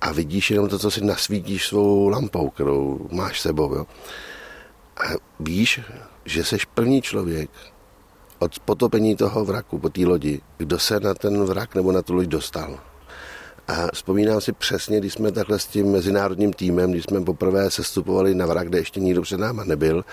a 0.01 0.13
vidíš 0.13 0.51
jenom 0.51 0.69
to, 0.69 0.79
co 0.79 0.91
si 0.91 1.05
nasvítíš 1.05 1.67
svou 1.67 2.09
lampou, 2.09 2.51
kterou 2.51 3.09
máš 3.11 3.41
sebou. 3.41 3.75
Jo. 3.75 3.87
A 4.97 5.03
víš, 5.41 5.81
že 6.25 6.45
jsi 6.45 6.57
první 6.75 7.03
člověk 7.03 7.51
od 8.39 8.59
potopení 8.59 9.17
toho 9.17 9.45
vraku 9.45 9.79
po 9.79 9.89
té 9.89 10.01
lodi, 10.01 10.41
kdo 10.59 10.79
se 10.79 11.01
na 11.01 11.15
ten 11.15 11.45
vrak 11.45 11.75
nebo 11.75 11.93
na 11.93 12.03
tu 12.03 12.15
loď 12.15 12.27
dostal. 12.27 12.79
A 13.69 13.87
vzpomínám 13.95 14.41
si 14.41 14.53
přesně, 14.53 15.01
když 15.01 15.13
jsme 15.13 15.33
takhle 15.33 15.59
s 15.59 15.67
tím 15.67 15.93
mezinárodním 15.93 16.53
týmem, 16.53 16.91
když 16.91 17.05
jsme 17.05 17.21
poprvé 17.21 17.71
sestupovali 17.71 18.35
na 18.35 18.47
vrak, 18.47 18.69
kde 18.69 18.79
ještě 18.79 19.01
nikdo 19.01 19.23
před 19.23 19.41
náma 19.41 19.65
nebyl, 19.65 20.05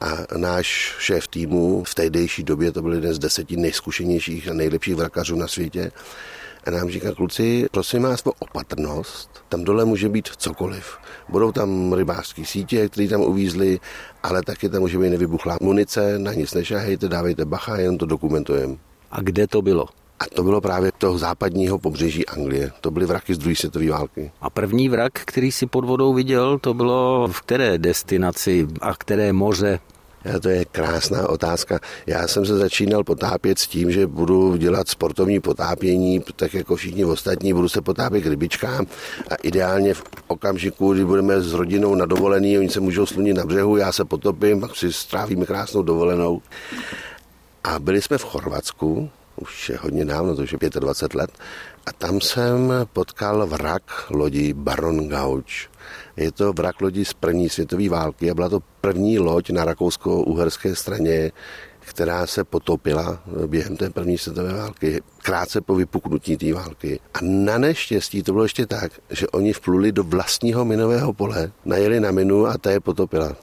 a 0.00 0.36
náš 0.36 0.94
šéf 0.98 1.28
týmu 1.28 1.84
v 1.84 1.94
tehdejší 1.94 2.42
době, 2.42 2.72
to 2.72 2.82
byl 2.82 2.94
jeden 2.94 3.14
z 3.14 3.18
deseti 3.18 3.56
nejzkušenějších 3.56 4.48
a 4.48 4.52
nejlepších 4.52 4.94
vrakařů 4.94 5.36
na 5.36 5.48
světě, 5.48 5.92
a 6.66 6.70
nám 6.70 6.90
říká, 6.90 7.14
kluci, 7.14 7.66
prosím 7.70 8.02
vás 8.02 8.26
o 8.26 8.32
opatrnost, 8.38 9.30
tam 9.48 9.64
dole 9.64 9.84
může 9.84 10.08
být 10.08 10.28
cokoliv. 10.36 10.98
Budou 11.28 11.52
tam 11.52 11.92
rybářské 11.92 12.44
sítě, 12.44 12.88
které 12.88 13.08
tam 13.08 13.20
uvízly, 13.20 13.80
ale 14.22 14.42
taky 14.42 14.68
tam 14.68 14.80
může 14.80 14.98
být 14.98 15.10
nevybuchlá 15.10 15.58
munice, 15.60 16.18
na 16.18 16.32
nic 16.32 16.54
nešahejte, 16.54 17.08
dávejte 17.08 17.44
bacha, 17.44 17.76
jenom 17.76 17.98
to 17.98 18.06
dokumentujeme. 18.06 18.76
A 19.10 19.20
kde 19.20 19.46
to 19.46 19.62
bylo? 19.62 19.86
A 20.20 20.24
to 20.34 20.42
bylo 20.42 20.60
právě 20.60 20.92
toho 20.98 21.18
západního 21.18 21.78
pobřeží 21.78 22.26
Anglie. 22.26 22.72
To 22.80 22.90
byly 22.90 23.06
vraky 23.06 23.34
z 23.34 23.38
druhé 23.38 23.56
světové 23.56 23.90
války. 23.90 24.30
A 24.40 24.50
první 24.50 24.88
vrak, 24.88 25.12
který 25.12 25.52
si 25.52 25.66
pod 25.66 25.84
vodou 25.84 26.14
viděl, 26.14 26.58
to 26.58 26.74
bylo 26.74 27.28
v 27.32 27.40
které 27.40 27.78
destinaci 27.78 28.66
a 28.80 28.94
které 28.94 29.32
moře? 29.32 29.80
Ja, 30.24 30.40
to 30.40 30.48
je 30.48 30.64
krásná 30.64 31.28
otázka. 31.28 31.80
Já 32.06 32.28
jsem 32.28 32.46
se 32.46 32.58
začínal 32.58 33.04
potápět 33.04 33.58
s 33.58 33.66
tím, 33.66 33.92
že 33.92 34.06
budu 34.06 34.56
dělat 34.56 34.88
sportovní 34.88 35.40
potápění, 35.40 36.20
tak 36.36 36.54
jako 36.54 36.76
všichni 36.76 37.04
ostatní, 37.04 37.52
budu 37.52 37.68
se 37.68 37.80
potápět 37.80 38.20
k 38.20 38.26
rybičkám 38.26 38.86
a 39.30 39.34
ideálně 39.34 39.94
v 39.94 40.02
okamžiku, 40.26 40.92
kdy 40.92 41.04
budeme 41.04 41.40
s 41.40 41.52
rodinou 41.52 41.94
na 41.94 42.06
dovolený, 42.06 42.58
oni 42.58 42.68
se 42.68 42.80
můžou 42.80 43.06
slunit 43.06 43.36
na 43.36 43.44
břehu, 43.44 43.76
já 43.76 43.92
se 43.92 44.04
potopím, 44.04 44.60
pak 44.60 44.76
si 44.76 44.92
strávíme 44.92 45.46
krásnou 45.46 45.82
dovolenou. 45.82 46.42
A 47.64 47.78
byli 47.78 48.02
jsme 48.02 48.18
v 48.18 48.24
Chorvatsku 48.24 49.10
už 49.38 49.68
je 49.68 49.78
hodně 49.78 50.04
dávno, 50.04 50.36
to 50.36 50.42
už 50.42 50.52
je 50.52 50.70
25 50.80 51.18
let, 51.18 51.30
a 51.86 51.92
tam 51.92 52.20
jsem 52.20 52.72
potkal 52.92 53.46
vrak 53.46 54.10
lodi 54.10 54.52
Baron 54.52 55.08
Gauč. 55.08 55.68
Je 56.16 56.32
to 56.32 56.52
vrak 56.52 56.80
lodi 56.80 57.04
z 57.04 57.12
první 57.12 57.48
světové 57.48 57.88
války 57.88 58.30
a 58.30 58.34
byla 58.34 58.48
to 58.48 58.60
první 58.80 59.18
loď 59.18 59.50
na 59.50 59.64
rakousko-uherské 59.64 60.74
straně, 60.74 61.32
která 61.80 62.26
se 62.26 62.44
potopila 62.44 63.22
během 63.46 63.76
té 63.76 63.90
první 63.90 64.18
světové 64.18 64.52
války, 64.52 65.02
krátce 65.22 65.60
po 65.60 65.74
vypuknutí 65.74 66.36
té 66.36 66.52
války. 66.52 67.00
A 67.14 67.18
na 67.22 67.58
neštěstí 67.58 68.22
to 68.22 68.32
bylo 68.32 68.44
ještě 68.44 68.66
tak, 68.66 68.92
že 69.10 69.28
oni 69.28 69.52
vpluli 69.52 69.92
do 69.92 70.04
vlastního 70.04 70.64
minového 70.64 71.12
pole, 71.12 71.52
najeli 71.64 72.00
na 72.00 72.10
minu 72.10 72.46
a 72.46 72.58
ta 72.58 72.70
je 72.70 72.80
potopila. 72.80 73.36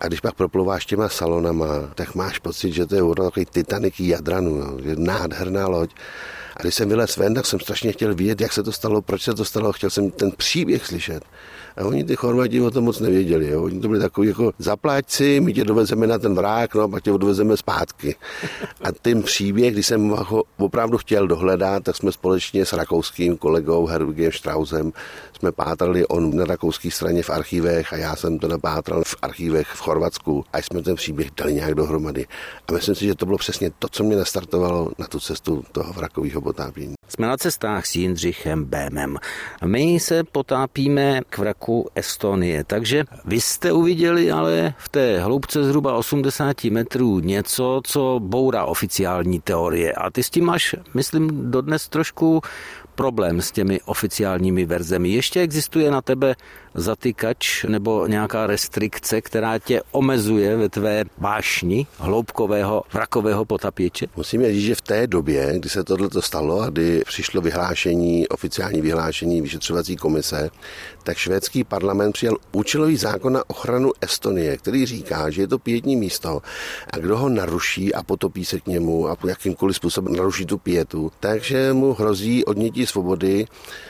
A 0.00 0.06
když 0.06 0.20
pak 0.20 0.34
proplouváš 0.34 0.86
těma 0.86 1.08
salonama, 1.08 1.66
tak 1.94 2.14
máš 2.14 2.38
pocit, 2.38 2.72
že 2.72 2.86
to 2.86 2.94
je 2.94 3.02
takový 3.14 3.46
Titanic 3.46 3.94
Jadranu, 4.00 4.58
no, 4.58 4.78
je 4.82 4.96
nádherná 4.96 5.68
loď. 5.68 5.90
A 6.60 6.62
když 6.62 6.74
jsem 6.74 6.88
vylez 6.88 7.16
ven, 7.16 7.34
tak 7.34 7.46
jsem 7.46 7.60
strašně 7.60 7.92
chtěl 7.92 8.14
vidět, 8.14 8.40
jak 8.40 8.52
se 8.52 8.62
to 8.62 8.72
stalo, 8.72 9.02
proč 9.02 9.22
se 9.22 9.34
to 9.34 9.44
stalo, 9.44 9.72
chtěl 9.72 9.90
jsem 9.90 10.10
ten 10.10 10.30
příběh 10.30 10.86
slyšet. 10.86 11.24
A 11.76 11.84
oni 11.84 12.04
ty 12.04 12.16
Chorvati 12.16 12.60
o 12.60 12.70
tom 12.70 12.84
moc 12.84 13.00
nevěděli. 13.00 13.48
Jo. 13.48 13.62
Oni 13.62 13.80
to 13.80 13.88
byli 13.88 14.00
takový 14.00 14.28
jako 14.28 14.52
zaplať 14.58 15.22
my 15.40 15.52
tě 15.52 15.64
dovezeme 15.64 16.06
na 16.06 16.18
ten 16.18 16.34
vrák, 16.34 16.74
no 16.74 16.82
a 16.82 16.88
pak 16.88 17.02
tě 17.02 17.12
odvezeme 17.12 17.56
zpátky. 17.56 18.16
A 18.82 18.92
ten 18.92 19.22
příběh, 19.22 19.72
když 19.72 19.86
jsem 19.86 20.08
ho 20.08 20.44
opravdu 20.56 20.98
chtěl 20.98 21.26
dohledat, 21.26 21.82
tak 21.82 21.96
jsme 21.96 22.12
společně 22.12 22.66
s 22.66 22.72
rakouským 22.72 23.36
kolegou 23.36 23.86
Herwigem 23.86 24.32
Strausem 24.32 24.92
jsme 25.40 25.52
pátrali 25.52 26.06
on 26.06 26.36
na 26.36 26.44
rakouské 26.44 26.90
straně 26.90 27.22
v 27.22 27.30
archívech 27.30 27.92
a 27.92 27.96
já 27.96 28.16
jsem 28.16 28.38
to 28.38 28.48
napátral 28.48 29.02
v 29.04 29.16
archívech 29.22 29.68
v 29.68 29.80
Chorvatsku 29.80 30.44
a 30.52 30.58
jsme 30.58 30.82
ten 30.82 30.94
příběh 30.96 31.30
dali 31.36 31.54
nějak 31.54 31.74
dohromady. 31.74 32.26
A 32.68 32.72
myslím 32.72 32.94
si, 32.94 33.04
že 33.04 33.14
to 33.14 33.26
bylo 33.26 33.38
přesně 33.38 33.70
to, 33.78 33.88
co 33.88 34.04
mě 34.04 34.16
nastartovalo 34.16 34.90
na 34.98 35.06
tu 35.06 35.20
cestu 35.20 35.64
toho 35.72 35.92
vrakového 35.92 36.40
potápění. 36.52 36.94
Jsme 37.08 37.26
na 37.26 37.36
cestách 37.36 37.86
s 37.86 37.96
Jindřichem 37.96 38.64
Bémem. 38.64 39.16
My 39.64 40.00
se 40.00 40.24
potápíme 40.24 41.20
k 41.30 41.38
vraku 41.38 41.88
Estonie, 41.94 42.64
takže 42.64 43.04
vy 43.24 43.40
jste 43.40 43.72
uviděli 43.72 44.32
ale 44.32 44.74
v 44.78 44.88
té 44.88 45.20
hloubce 45.20 45.64
zhruba 45.64 45.96
80 45.96 46.64
metrů 46.64 47.20
něco, 47.20 47.80
co 47.84 48.20
bourá 48.22 48.64
oficiální 48.64 49.40
teorie. 49.40 49.92
A 49.92 50.10
ty 50.10 50.22
s 50.22 50.30
tím 50.30 50.44
máš, 50.44 50.74
myslím, 50.94 51.50
dodnes 51.50 51.88
trošku 51.88 52.42
problém 53.00 53.40
s 53.40 53.52
těmi 53.52 53.80
oficiálními 53.80 54.64
verzemi. 54.64 55.08
Ještě 55.08 55.40
existuje 55.40 55.90
na 55.90 56.02
tebe 56.02 56.36
zatykač 56.74 57.64
nebo 57.64 58.06
nějaká 58.06 58.46
restrikce, 58.46 59.20
která 59.20 59.58
tě 59.58 59.82
omezuje 59.92 60.56
ve 60.56 60.68
tvé 60.68 61.04
vášni 61.18 61.86
hloubkového 61.98 62.82
vrakového 62.92 63.44
potapěče? 63.44 64.06
Musíme 64.16 64.52
říct, 64.52 64.64
že 64.64 64.74
v 64.74 64.80
té 64.80 65.06
době, 65.06 65.52
kdy 65.58 65.68
se 65.68 65.84
tohle 65.84 66.08
stalo 66.20 66.60
a 66.60 66.70
kdy 66.70 67.02
přišlo 67.06 67.40
vyhlášení, 67.40 68.28
oficiální 68.28 68.80
vyhlášení 68.80 69.42
vyšetřovací 69.42 69.96
komise, 69.96 70.50
tak 71.02 71.16
švédský 71.16 71.64
parlament 71.64 72.12
přijal 72.12 72.36
účelový 72.52 72.96
zákon 72.96 73.32
na 73.32 73.42
ochranu 73.46 73.92
Estonie, 74.00 74.56
který 74.56 74.86
říká, 74.86 75.30
že 75.30 75.42
je 75.42 75.48
to 75.48 75.58
pětní 75.58 75.96
místo 75.96 76.42
a 76.92 76.96
kdo 76.98 77.18
ho 77.18 77.28
naruší 77.28 77.94
a 77.94 78.02
potopí 78.02 78.44
se 78.44 78.60
k 78.60 78.66
němu 78.66 79.08
a 79.08 79.16
jakýmkoliv 79.26 79.76
způsobem 79.76 80.16
naruší 80.16 80.46
tu 80.46 80.58
pětu, 80.58 81.12
takže 81.20 81.72
mu 81.72 81.94
hrozí 81.94 82.44
odnětí 82.44 82.86
svobody 82.90 83.46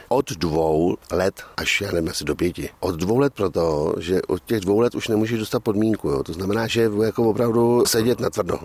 od 0.08 0.32
dvou 0.32 0.96
let 1.12 1.34
až, 1.56 1.80
já 1.80 1.92
nevím, 1.92 2.10
asi 2.10 2.24
do 2.24 2.34
pěti. 2.34 2.68
Od 2.80 2.96
dvou 2.96 3.18
let 3.18 3.34
proto, 3.34 3.94
že 3.98 4.22
od 4.22 4.44
těch 4.44 4.60
dvou 4.60 4.80
let 4.80 4.94
už 4.94 5.08
nemůžeš 5.08 5.38
dostat 5.38 5.60
podmínku. 5.60 6.08
Jo. 6.08 6.22
To 6.22 6.32
znamená, 6.32 6.66
že 6.66 6.90
jako 7.02 7.30
opravdu 7.30 7.84
sedět 7.86 8.20
na 8.20 8.30
tvrdo. 8.30 8.58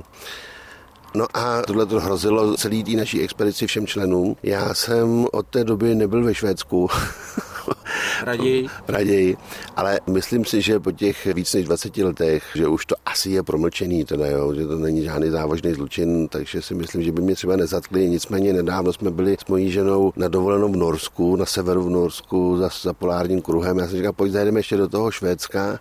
No 1.16 1.26
a 1.34 1.62
tohle 1.62 1.86
to 1.86 2.00
hrozilo 2.00 2.58
celý 2.58 2.84
tý 2.84 2.96
naší 2.96 3.22
expedici 3.22 3.68
všem 3.68 3.88
členům. 3.88 4.36
Já 4.44 4.74
jsem 4.74 5.28
od 5.32 5.48
té 5.48 5.64
doby 5.64 5.96
nebyl 5.96 6.24
ve 6.24 6.36
Švédsku. 6.36 6.90
Raději. 8.24 8.68
Raději. 8.88 9.38
Ale 9.76 10.00
myslím 10.08 10.46
si, 10.46 10.62
že 10.62 10.80
po 10.80 10.92
těch 10.92 11.26
víc 11.26 11.54
než 11.54 11.66
20 11.66 11.98
letech, 11.98 12.44
že 12.56 12.68
už 12.68 12.86
to 12.86 12.96
asi 13.06 13.30
je 13.30 13.44
promlčený, 13.44 14.06
teda, 14.06 14.28
jo, 14.28 14.54
že 14.54 14.68
to 14.68 14.76
není 14.76 15.04
žádný 15.04 15.30
závažný 15.30 15.74
zločin, 15.74 16.28
takže 16.28 16.62
si 16.62 16.76
myslím, 16.76 17.04
že 17.04 17.12
by 17.12 17.22
mě 17.22 17.36
třeba 17.36 17.56
nezatkli. 17.56 18.10
Nicméně 18.10 18.54
nedávno 18.54 18.94
jsme 18.94 19.12
byli 19.12 19.38
s 19.40 19.46
mojí 19.50 19.72
ženou 19.72 20.14
na 20.16 20.28
dovolenou 20.28 20.72
v 20.72 20.78
Norsku, 20.78 21.36
na 21.36 21.46
severu 21.46 21.84
v 21.84 21.90
Norsku, 21.90 22.58
za, 22.58 22.70
za 22.82 22.94
polárním 22.94 23.42
kruhem. 23.42 23.78
Já 23.78 23.88
jsem 23.88 23.98
říkal, 23.98 24.14
pojď 24.14 24.32
zajdeme 24.32 24.60
ještě 24.60 24.78
do 24.78 24.88
toho 24.88 25.12
Švédska. 25.12 25.80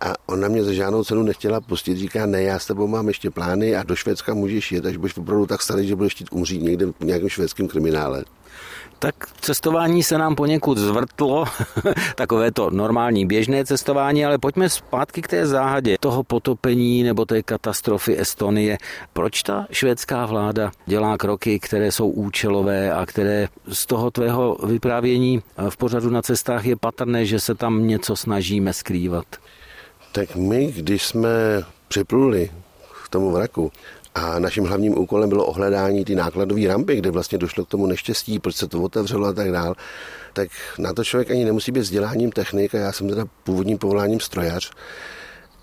A 0.00 0.12
ona 0.26 0.48
mě 0.48 0.64
za 0.64 0.72
žádnou 0.72 1.04
cenu 1.04 1.22
nechtěla 1.22 1.60
pustit. 1.60 1.96
Říká, 1.96 2.26
ne, 2.26 2.42
já 2.42 2.58
s 2.58 2.66
tebou 2.66 2.86
mám 2.86 3.08
ještě 3.08 3.30
plány 3.30 3.76
a 3.76 3.82
do 3.82 3.96
Švédska 3.96 4.34
můžeš 4.34 4.72
jet, 4.72 4.86
až 4.86 4.96
budeš 4.96 5.16
opravdu 5.16 5.46
tak 5.46 5.62
starý, 5.62 5.88
že 5.88 5.96
budeš 5.96 6.14
chtít 6.14 6.28
umřít 6.32 6.62
někde 6.62 6.86
v 6.86 7.04
nějakém 7.04 7.28
švédském 7.28 7.68
kriminále 7.68 8.24
tak 8.98 9.14
cestování 9.40 10.02
se 10.02 10.18
nám 10.18 10.34
poněkud 10.34 10.78
zvrtlo, 10.78 11.44
takové 12.14 12.50
to 12.52 12.70
normální 12.70 13.26
běžné 13.26 13.64
cestování, 13.64 14.24
ale 14.24 14.38
pojďme 14.38 14.68
zpátky 14.68 15.22
k 15.22 15.28
té 15.28 15.46
záhadě 15.46 15.96
toho 16.00 16.22
potopení 16.22 17.02
nebo 17.02 17.24
té 17.24 17.42
katastrofy 17.42 18.20
Estonie. 18.20 18.78
Proč 19.12 19.42
ta 19.42 19.66
švédská 19.70 20.26
vláda 20.26 20.70
dělá 20.86 21.18
kroky, 21.18 21.58
které 21.58 21.92
jsou 21.92 22.08
účelové 22.08 22.92
a 22.92 23.06
které 23.06 23.48
z 23.68 23.86
toho 23.86 24.10
tvého 24.10 24.56
vyprávění 24.66 25.42
v 25.68 25.76
pořadu 25.76 26.10
na 26.10 26.22
cestách 26.22 26.64
je 26.64 26.76
patrné, 26.76 27.26
že 27.26 27.40
se 27.40 27.54
tam 27.54 27.86
něco 27.86 28.16
snažíme 28.16 28.72
skrývat? 28.72 29.26
Tak 30.12 30.36
my, 30.36 30.72
když 30.72 31.06
jsme 31.06 31.28
připluli 31.88 32.50
k 33.04 33.08
tomu 33.08 33.30
vraku, 33.30 33.72
a 34.16 34.38
naším 34.38 34.64
hlavním 34.64 34.98
úkolem 34.98 35.28
bylo 35.28 35.46
ohledání 35.46 36.04
ty 36.04 36.14
nákladové 36.14 36.68
rampy, 36.68 36.96
kde 36.96 37.10
vlastně 37.10 37.38
došlo 37.38 37.64
k 37.64 37.68
tomu 37.68 37.86
neštěstí, 37.86 38.38
proč 38.38 38.56
se 38.56 38.68
to 38.68 38.82
otevřelo 38.82 39.26
a 39.26 39.32
tak 39.32 39.52
dál. 39.52 39.74
Tak 40.32 40.48
na 40.78 40.92
to 40.92 41.04
člověk 41.04 41.30
ani 41.30 41.44
nemusí 41.44 41.72
být 41.72 41.80
vzděláním 41.80 42.32
technik 42.32 42.74
a 42.74 42.78
já 42.78 42.92
jsem 42.92 43.08
teda 43.08 43.24
původním 43.44 43.78
povoláním 43.78 44.20
strojař 44.20 44.70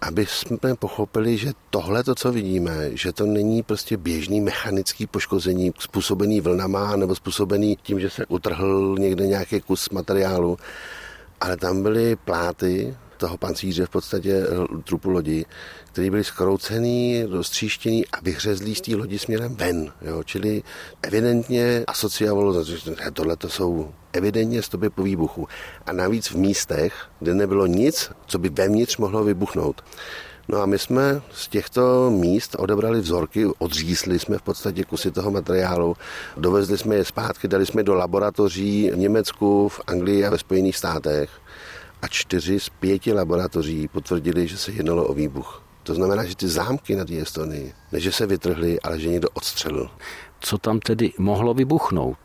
aby 0.07 0.25
jsme 0.25 0.75
pochopili, 0.79 1.37
že 1.37 1.51
tohle, 1.69 2.03
to, 2.03 2.15
co 2.15 2.31
vidíme, 2.31 2.89
že 2.93 3.13
to 3.13 3.25
není 3.25 3.63
prostě 3.63 3.97
běžný 3.97 4.41
mechanický 4.41 5.07
poškození 5.07 5.71
způsobený 5.79 6.41
vlnama 6.41 6.95
nebo 6.95 7.15
způsobený 7.15 7.77
tím, 7.83 7.99
že 7.99 8.09
se 8.09 8.25
utrhl 8.25 8.95
někde 8.99 9.27
nějaký 9.27 9.61
kus 9.61 9.89
materiálu, 9.89 10.57
ale 11.41 11.57
tam 11.57 11.83
byly 11.83 12.15
pláty 12.15 12.95
toho 13.23 13.37
pancíře 13.37 13.85
v 13.85 13.89
podstatě 13.89 14.43
trupu 14.83 15.09
lodi, 15.09 15.45
který 15.91 16.09
byly 16.09 16.23
skroucený, 16.23 17.23
roztříštěný 17.23 18.07
a 18.07 18.19
vyhřezlý 18.21 18.75
z 18.75 18.81
té 18.81 18.95
lodi 18.95 19.19
směrem 19.19 19.55
ven. 19.55 19.91
Jo? 20.01 20.23
Čili 20.23 20.63
evidentně 21.01 21.83
asociovalo, 21.87 22.63
že 22.63 22.77
tohle 23.13 23.35
to 23.35 23.49
jsou 23.49 23.91
evidentně 24.13 24.61
stopy 24.61 24.89
po 24.89 25.03
výbuchu. 25.03 25.47
A 25.85 25.93
navíc 25.93 26.31
v 26.31 26.35
místech, 26.35 26.93
kde 27.19 27.33
nebylo 27.33 27.65
nic, 27.67 28.11
co 28.25 28.39
by 28.39 28.49
vevnitř 28.49 28.97
mohlo 28.97 29.23
vybuchnout. 29.23 29.83
No 30.47 30.61
a 30.61 30.65
my 30.65 30.79
jsme 30.79 31.21
z 31.31 31.47
těchto 31.47 32.11
míst 32.11 32.55
odebrali 32.59 32.99
vzorky, 32.99 33.45
odřízli 33.45 34.19
jsme 34.19 34.37
v 34.37 34.41
podstatě 34.41 34.83
kusy 34.83 35.11
toho 35.11 35.31
materiálu, 35.31 35.95
dovezli 36.37 36.77
jsme 36.77 36.95
je 36.95 37.05
zpátky, 37.05 37.47
dali 37.47 37.65
jsme 37.65 37.83
do 37.83 37.95
laboratoří 37.95 38.91
v 38.91 38.97
Německu, 38.97 39.69
v 39.69 39.81
Anglii 39.87 40.25
a 40.25 40.29
ve 40.29 40.37
Spojených 40.37 40.77
státech 40.77 41.29
a 42.03 42.07
čtyři 42.07 42.59
z 42.59 42.69
pěti 42.69 43.13
laboratoří 43.13 43.87
potvrdili, 43.87 44.47
že 44.47 44.57
se 44.57 44.71
jednalo 44.71 45.05
o 45.05 45.13
výbuch. 45.13 45.63
To 45.83 45.95
znamená, 45.95 46.23
že 46.25 46.35
ty 46.35 46.47
zámky 46.47 46.95
na 46.95 47.05
té 47.05 47.21
Estonii, 47.21 47.73
ne 47.91 47.99
že 47.99 48.11
se 48.11 48.25
vytrhly, 48.25 48.79
ale 48.81 48.99
že 48.99 49.09
někdo 49.09 49.27
odstřelil. 49.33 49.89
Co 50.39 50.57
tam 50.57 50.79
tedy 50.79 51.11
mohlo 51.17 51.53
vybuchnout? 51.53 52.17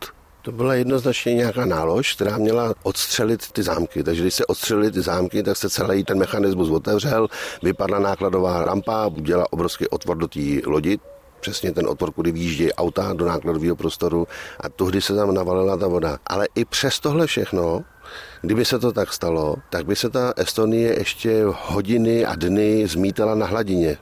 To 0.42 0.52
byla 0.52 0.74
jednoznačně 0.74 1.34
nějaká 1.34 1.64
nálož, 1.64 2.14
která 2.14 2.38
měla 2.38 2.74
odstřelit 2.82 3.52
ty 3.52 3.62
zámky. 3.62 4.02
Takže 4.02 4.22
když 4.22 4.34
se 4.34 4.46
odstřelily 4.46 4.90
ty 4.90 5.02
zámky, 5.02 5.42
tak 5.42 5.56
se 5.56 5.70
celý 5.70 6.04
ten 6.04 6.18
mechanismus 6.18 6.70
otevřel, 6.70 7.28
vypadla 7.62 7.98
nákladová 7.98 8.64
rampa, 8.64 9.06
udělala 9.06 9.52
obrovský 9.52 9.88
otvor 9.88 10.16
do 10.16 10.28
té 10.28 10.40
lodi, 10.66 10.98
přesně 11.40 11.72
ten 11.72 11.86
otvor, 11.86 12.12
kudy 12.12 12.32
výjíždějí 12.32 12.72
auta 12.72 13.12
do 13.12 13.26
nákladového 13.26 13.76
prostoru 13.76 14.26
a 14.60 14.68
tuhdy 14.68 15.00
se 15.00 15.14
tam 15.14 15.34
navalila 15.34 15.76
ta 15.76 15.88
voda. 15.88 16.18
Ale 16.26 16.48
i 16.54 16.64
přes 16.64 17.00
tohle 17.00 17.26
všechno 17.26 17.84
Kdyby 18.40 18.64
se 18.64 18.78
to 18.78 18.92
tak 18.92 19.12
stalo, 19.12 19.56
tak 19.70 19.86
by 19.86 19.96
se 19.96 20.10
ta 20.10 20.32
Estonie 20.36 20.98
ještě 20.98 21.42
hodiny 21.46 22.24
a 22.24 22.34
dny 22.34 22.86
zmítala 22.86 23.34
na 23.34 23.46
hladině 23.46 23.98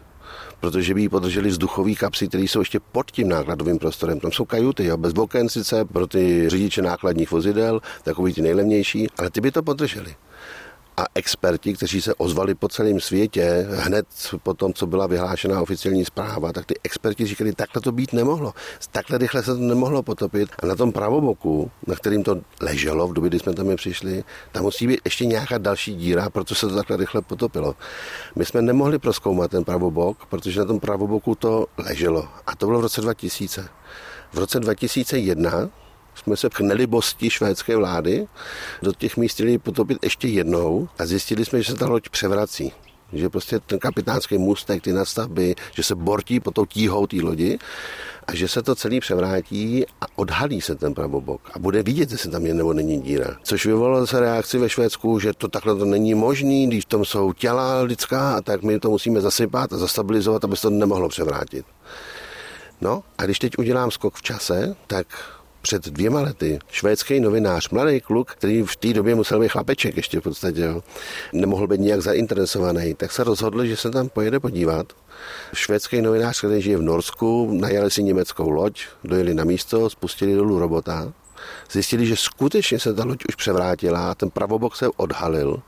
protože 0.60 0.94
by 0.94 1.00
ji 1.00 1.08
podrželi 1.08 1.48
vzduchový 1.48 1.96
kapsy, 1.96 2.28
které 2.28 2.44
jsou 2.44 2.58
ještě 2.58 2.80
pod 2.80 3.10
tím 3.10 3.28
nákladovým 3.28 3.78
prostorem. 3.78 4.20
Tam 4.20 4.32
jsou 4.32 4.44
kajuty, 4.44 4.84
jo, 4.84 4.96
bez 4.96 5.12
oken 5.14 5.48
sice 5.48 5.84
pro 5.84 6.06
ty 6.06 6.48
řidiče 6.48 6.82
nákladních 6.82 7.30
vozidel, 7.30 7.80
takový 8.02 8.34
ty 8.34 8.42
nejlevnější, 8.42 9.06
ale 9.18 9.30
ty 9.30 9.40
by 9.40 9.50
to 9.50 9.62
podrželi 9.62 10.14
a 10.96 11.04
experti, 11.14 11.74
kteří 11.74 12.00
se 12.00 12.14
ozvali 12.14 12.54
po 12.54 12.68
celém 12.68 13.00
světě, 13.00 13.66
hned 13.70 14.06
po 14.42 14.54
tom, 14.54 14.72
co 14.72 14.86
byla 14.86 15.06
vyhlášena 15.06 15.62
oficiální 15.62 16.04
zpráva, 16.04 16.52
tak 16.52 16.66
ty 16.66 16.74
experti 16.84 17.26
říkali, 17.26 17.52
takhle 17.52 17.82
to 17.82 17.92
být 17.92 18.12
nemohlo. 18.12 18.54
Takhle 18.92 19.18
rychle 19.18 19.42
se 19.42 19.54
to 19.54 19.60
nemohlo 19.60 20.02
potopit. 20.02 20.48
A 20.62 20.66
na 20.66 20.76
tom 20.76 20.92
pravoboku, 20.92 21.70
na 21.86 21.94
kterým 21.94 22.22
to 22.22 22.40
leželo 22.60 23.08
v 23.08 23.12
době, 23.12 23.30
kdy 23.30 23.38
jsme 23.38 23.54
tam 23.54 23.76
přišli, 23.76 24.24
tam 24.52 24.62
musí 24.62 24.86
být 24.86 25.00
ještě 25.04 25.26
nějaká 25.26 25.58
další 25.58 25.94
díra, 25.94 26.30
proto 26.30 26.54
se 26.54 26.68
to 26.68 26.76
takhle 26.76 26.96
rychle 26.96 27.22
potopilo. 27.22 27.74
My 28.36 28.44
jsme 28.44 28.62
nemohli 28.62 28.98
proskoumat 28.98 29.50
ten 29.50 29.64
pravobok, 29.64 30.26
protože 30.26 30.60
na 30.60 30.66
tom 30.66 30.80
pravoboku 30.80 31.34
to 31.34 31.66
leželo. 31.78 32.28
A 32.46 32.56
to 32.56 32.66
bylo 32.66 32.78
v 32.78 32.82
roce 32.82 33.00
2000. 33.00 33.68
V 34.32 34.38
roce 34.38 34.60
2001 34.60 35.70
jsme 36.16 36.36
se 36.36 36.48
k 36.48 36.60
nelibosti 36.60 37.30
švédské 37.30 37.76
vlády 37.76 38.26
do 38.82 38.92
těch 38.92 39.16
míst 39.16 39.32
chtěli 39.32 39.58
potopit 39.58 39.98
ještě 40.02 40.28
jednou 40.28 40.88
a 40.98 41.06
zjistili 41.06 41.44
jsme, 41.44 41.62
že 41.62 41.72
se 41.72 41.78
ta 41.78 41.88
loď 41.88 42.08
převrací 42.08 42.72
že 43.12 43.28
prostě 43.28 43.60
ten 43.60 43.78
kapitánský 43.78 44.38
můstek, 44.38 44.82
ty 44.82 44.92
nadstavby, 44.92 45.54
že 45.74 45.82
se 45.82 45.94
bortí 45.94 46.40
po 46.40 46.50
tou 46.50 46.66
tíhou 46.66 47.06
té 47.06 47.16
lodi 47.16 47.58
a 48.26 48.34
že 48.34 48.48
se 48.48 48.62
to 48.62 48.74
celý 48.74 49.00
převrátí 49.00 49.86
a 50.00 50.04
odhalí 50.16 50.60
se 50.60 50.74
ten 50.74 50.94
pravobok 50.94 51.40
a 51.54 51.58
bude 51.58 51.82
vidět, 51.82 52.12
jestli 52.12 52.30
tam 52.30 52.46
je 52.46 52.54
nebo 52.54 52.72
není 52.72 53.00
díra. 53.00 53.36
Což 53.42 53.66
vyvolalo 53.66 54.06
se 54.06 54.20
reakci 54.20 54.58
ve 54.58 54.68
Švédsku, 54.68 55.18
že 55.18 55.32
to 55.32 55.48
takhle 55.48 55.76
to 55.76 55.84
není 55.84 56.14
možný, 56.14 56.66
když 56.66 56.84
tam 56.84 57.04
jsou 57.04 57.32
těla 57.32 57.82
lidská 57.82 58.36
a 58.36 58.40
tak 58.40 58.62
my 58.62 58.80
to 58.80 58.90
musíme 58.90 59.20
zasypat 59.20 59.72
a 59.72 59.76
zastabilizovat, 59.76 60.44
aby 60.44 60.56
se 60.56 60.62
to 60.62 60.70
nemohlo 60.70 61.08
převrátit. 61.08 61.66
No 62.80 63.02
a 63.18 63.24
když 63.24 63.38
teď 63.38 63.58
udělám 63.58 63.90
skok 63.90 64.14
v 64.14 64.22
čase, 64.22 64.76
tak 64.86 65.06
před 65.66 65.88
dvěma 65.88 66.20
lety 66.20 66.58
švédský 66.70 67.20
novinář, 67.20 67.68
mladý 67.70 68.00
kluk, 68.00 68.30
který 68.30 68.62
v 68.62 68.76
té 68.76 68.92
době 68.92 69.14
musel 69.14 69.40
být 69.40 69.48
chlapeček 69.48 69.96
ještě 69.96 70.20
v 70.20 70.22
podstatě, 70.22 70.60
jo, 70.60 70.82
nemohl 71.32 71.66
být 71.66 71.80
nijak 71.80 72.00
zainteresovaný, 72.00 72.94
tak 72.94 73.12
se 73.12 73.24
rozhodl, 73.24 73.64
že 73.64 73.76
se 73.76 73.90
tam 73.90 74.08
pojede 74.08 74.40
podívat. 74.40 74.92
Švédský 75.54 76.02
novinář, 76.02 76.38
který 76.38 76.62
žije 76.62 76.76
v 76.76 76.82
Norsku, 76.82 77.50
najali 77.52 77.90
si 77.90 78.02
německou 78.02 78.50
loď, 78.50 78.82
dojeli 79.04 79.34
na 79.34 79.44
místo, 79.44 79.90
spustili 79.90 80.34
dolů 80.34 80.58
robota, 80.58 81.12
zjistili, 81.70 82.06
že 82.06 82.16
skutečně 82.16 82.78
se 82.78 82.94
ta 82.94 83.04
loď 83.04 83.24
už 83.28 83.34
převrátila, 83.34 84.14
ten 84.14 84.30
pravobok 84.30 84.76
se 84.76 84.88
odhalil. 84.96 85.62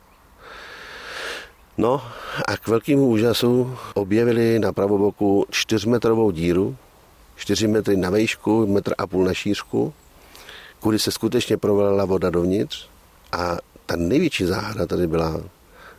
No 1.79 2.03
a 2.47 2.57
k 2.57 2.69
velkému 2.69 3.07
úžasu 3.07 3.77
objevili 3.95 4.59
na 4.59 4.73
pravoboku 4.73 5.47
čtyřmetrovou 5.51 6.31
díru, 6.31 6.77
4 7.39 7.69
metry 7.69 7.97
na 7.97 8.11
výšku, 8.11 8.67
metr 8.67 8.95
a 8.99 9.07
půl 9.07 9.25
na 9.25 9.35
šířku, 9.35 9.93
kudy 10.81 10.99
se 10.99 11.11
skutečně 11.11 11.57
provalila 11.57 12.05
voda 12.05 12.31
dovnitř 12.31 12.89
a 13.33 13.57
ta 13.87 13.97
největší 13.97 14.45
záhada 14.45 14.87
tady 14.87 15.07
byla, 15.07 15.41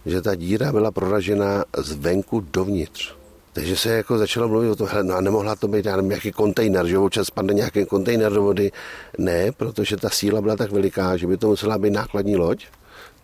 že 0.06 0.22
ta 0.22 0.36
díra 0.36 0.72
byla 0.72 0.92
proražena 0.92 1.66
zvenku 1.78 2.46
dovnitř. 2.52 3.14
Takže 3.54 3.78
se 3.78 3.90
jako 3.90 4.18
začalo 4.18 4.48
mluvit 4.48 4.70
o 4.70 4.76
tom, 4.76 4.88
hele, 4.88 5.04
no 5.04 5.16
a 5.16 5.22
nemohla 5.22 5.56
to 5.56 5.68
být, 5.68 5.86
nevím, 5.86 6.10
nějaký 6.10 6.32
kontejner, 6.32 6.88
že 6.88 6.98
občas 6.98 7.28
spadne 7.28 7.54
nějaký 7.54 7.86
kontejner 7.86 8.34
do 8.34 8.44
vody. 8.44 8.72
Ne, 9.18 9.52
protože 9.52 9.98
ta 9.98 10.10
síla 10.10 10.42
byla 10.42 10.56
tak 10.56 10.72
veliká, 10.72 11.18
že 11.18 11.28
by 11.28 11.38
to 11.38 11.48
musela 11.48 11.78
být 11.78 11.90
nákladní 11.90 12.36
loď. 12.36 12.66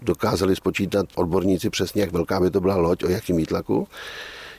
Dokázali 0.01 0.55
spočítat 0.55 1.05
odborníci 1.15 1.69
přesně, 1.69 2.01
jak 2.01 2.11
velká 2.11 2.39
by 2.39 2.51
to 2.51 2.61
byla 2.61 2.75
loď, 2.75 3.03
o 3.03 3.09
jakým 3.09 3.37
výtlaku. 3.37 3.87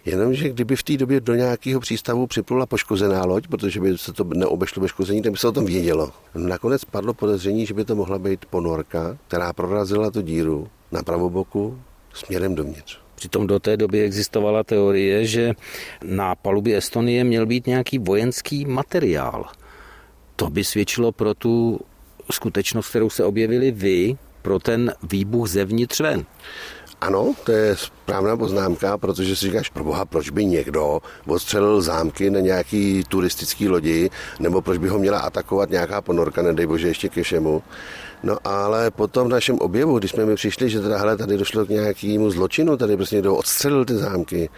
Jenomže 0.07 0.49
kdyby 0.49 0.77
v 0.77 0.83
té 0.83 0.97
době 0.97 1.21
do 1.21 1.35
nějakého 1.35 1.81
přístavu 1.81 2.27
připlula 2.27 2.67
poškozená 2.67 3.25
loď, 3.25 3.47
protože 3.47 3.81
by 3.81 3.99
se 3.99 4.13
to 4.13 4.25
neobešlo 4.25 4.83
ve 4.83 4.89
škození, 4.89 5.23
tak 5.23 5.33
by 5.33 5.39
se 5.39 5.49
o 5.49 5.53
tom 5.53 5.65
vědělo. 5.65 6.13
Nakonec 6.35 6.85
padlo 6.85 7.15
podezření, 7.15 7.67
že 7.67 7.75
by 7.75 7.85
to 7.85 7.95
mohla 7.95 8.19
být 8.19 8.47
ponorka, 8.47 9.19
která 9.29 9.53
prorazila 9.53 10.11
tu 10.11 10.21
díru 10.21 10.69
na 10.93 11.03
pravoboku 11.03 11.79
směrem 12.15 12.55
dovnitř. 12.55 12.99
Přitom 13.15 13.47
do 13.47 13.59
té 13.59 13.77
doby 13.77 14.03
existovala 14.03 14.65
teorie, 14.65 15.27
že 15.27 15.55
na 16.05 16.35
palubě 16.35 16.77
Estonie 16.77 17.25
měl 17.25 17.47
být 17.47 17.67
nějaký 17.67 17.99
vojenský 17.99 18.65
materiál. 18.65 19.45
To 20.37 20.51
by 20.51 20.65
svědčilo 20.65 21.13
pro 21.13 21.35
tu 21.35 21.81
skutečnost, 22.31 22.89
kterou 22.89 23.11
se 23.11 23.25
objevili 23.25 23.71
vy, 23.71 24.17
pro 24.43 24.59
ten 24.59 24.93
výbuch 25.03 25.49
zevnitř 25.49 26.01
ven. 26.01 26.25
Ano, 27.01 27.35
to 27.45 27.53
je 27.53 27.77
správná 27.77 28.37
poznámka, 28.37 28.99
protože 28.99 29.37
si 29.37 29.47
říkáš, 29.47 29.69
proboha, 29.69 30.05
proč 30.05 30.31
by 30.31 30.45
někdo 30.45 31.01
odstřelil 31.27 31.83
zámky 31.83 32.31
na 32.31 32.41
nějaký 32.41 33.05
turistický 33.09 33.69
lodi, 33.69 34.11
nebo 34.41 34.63
proč 34.63 34.79
by 34.79 34.89
ho 34.89 34.99
měla 34.99 35.19
atakovat 35.19 35.71
nějaká 35.71 36.01
ponorka, 36.01 36.43
nedej 36.43 36.67
bože, 36.67 36.89
ještě 36.89 37.09
ke 37.09 37.23
všemu. 37.23 37.63
No 38.23 38.37
ale 38.45 38.91
potom 38.91 39.27
v 39.27 39.31
našem 39.31 39.59
objevu, 39.59 39.99
když 39.99 40.11
jsme 40.11 40.27
mi 40.27 40.35
přišli, 40.35 40.71
že 40.71 40.81
teda, 40.81 40.99
hele, 40.99 41.17
tady 41.17 41.37
došlo 41.39 41.67
k 41.67 41.69
nějakému 41.69 42.31
zločinu, 42.31 42.77
tady 42.77 42.97
prostě 42.97 43.17
někdo 43.17 43.37
odstřelil 43.37 43.85
ty 43.85 43.95
zámky, 43.95 44.51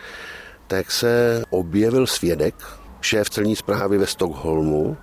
tak 0.67 0.91
se 0.91 1.45
objevil 1.51 2.07
svědek, 2.07 2.55
šéf 3.01 3.31
celní 3.31 3.57
zprávy 3.57 3.99
ve 3.99 4.07
Stockholmu, 4.07 4.97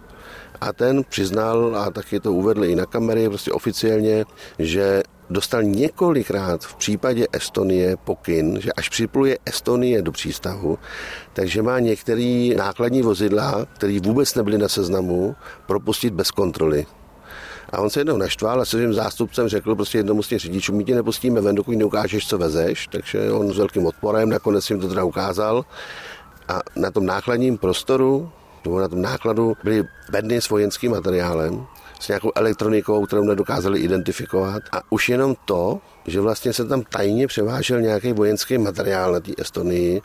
a 0.62 0.74
ten 0.74 1.04
přiznal, 1.04 1.76
a 1.76 1.91
taky 1.91 2.20
to 2.20 2.34
uvedl 2.34 2.65
i 2.65 2.76
na 2.76 2.86
kamery, 2.86 3.30
prostě 3.30 3.52
oficiálně, 3.52 4.26
že 4.60 5.04
dostal 5.30 5.63
několikrát 5.63 6.63
v 6.63 6.76
případě 6.76 7.28
Estonie 7.32 7.98
pokyn, 7.98 8.62
že 8.62 8.74
až 8.74 8.89
připluje 8.89 9.38
Estonie 9.46 10.02
do 10.02 10.12
přístavu, 10.12 10.80
takže 11.34 11.62
má 11.62 11.80
některé 11.80 12.50
nákladní 12.58 13.02
vozidla, 13.02 13.65
které 13.74 14.00
vůbec 14.04 14.36
nebyly 14.36 14.58
na 14.58 14.68
seznamu, 14.68 15.36
propustit 15.68 16.13
bez 16.13 16.32
kontroly. 16.32 16.86
A 17.70 17.82
on 17.82 17.89
se 17.89 18.00
jednou 18.00 18.18
naštval 18.18 18.62
a 18.62 18.65
se 18.65 18.78
svým 18.78 18.94
zástupcem 18.94 19.48
řekl 19.48 19.76
prostě 19.76 19.98
jednomu 19.98 20.24
z 20.24 20.28
těch 20.28 20.39
řidičů, 20.39 20.76
my 20.76 20.84
tě 20.84 20.96
nepustíme 20.96 21.41
ven, 21.41 21.56
dokud 21.56 21.78
neukážeš, 21.78 22.28
co 22.28 22.38
vezeš. 22.38 22.88
Takže 22.88 23.32
on 23.32 23.54
s 23.54 23.58
velkým 23.58 23.86
odporem 23.86 24.30
nakonec 24.30 24.70
jim 24.70 24.80
to 24.80 24.88
teda 24.88 25.04
ukázal. 25.04 25.65
A 26.48 26.62
na 26.76 26.91
tom 26.91 27.06
nákladním 27.06 27.58
prostoru, 27.58 28.32
nebo 28.65 28.80
na 28.80 28.88
tom 28.88 29.01
nákladu 29.01 29.58
byly 29.63 29.84
bedny 30.12 30.41
s 30.41 30.49
vojenským 30.49 30.91
materiálem, 30.91 31.65
s 31.99 32.08
nějakou 32.08 32.32
elektronikou, 32.36 33.06
kterou 33.06 33.23
nedokázali 33.23 33.80
identifikovat. 33.80 34.63
A 34.71 34.82
už 34.89 35.10
jenom 35.10 35.36
to, 35.45 35.80
že 36.08 36.21
vlastně 36.21 36.54
se 36.54 36.65
tam 36.65 36.84
tajně 36.84 37.28
převážel 37.28 37.82
nějaký 37.82 38.13
vojenský 38.13 38.58
materiál 38.58 39.12
na 39.12 39.19
té 39.19 39.32
Estonii, 39.38 40.01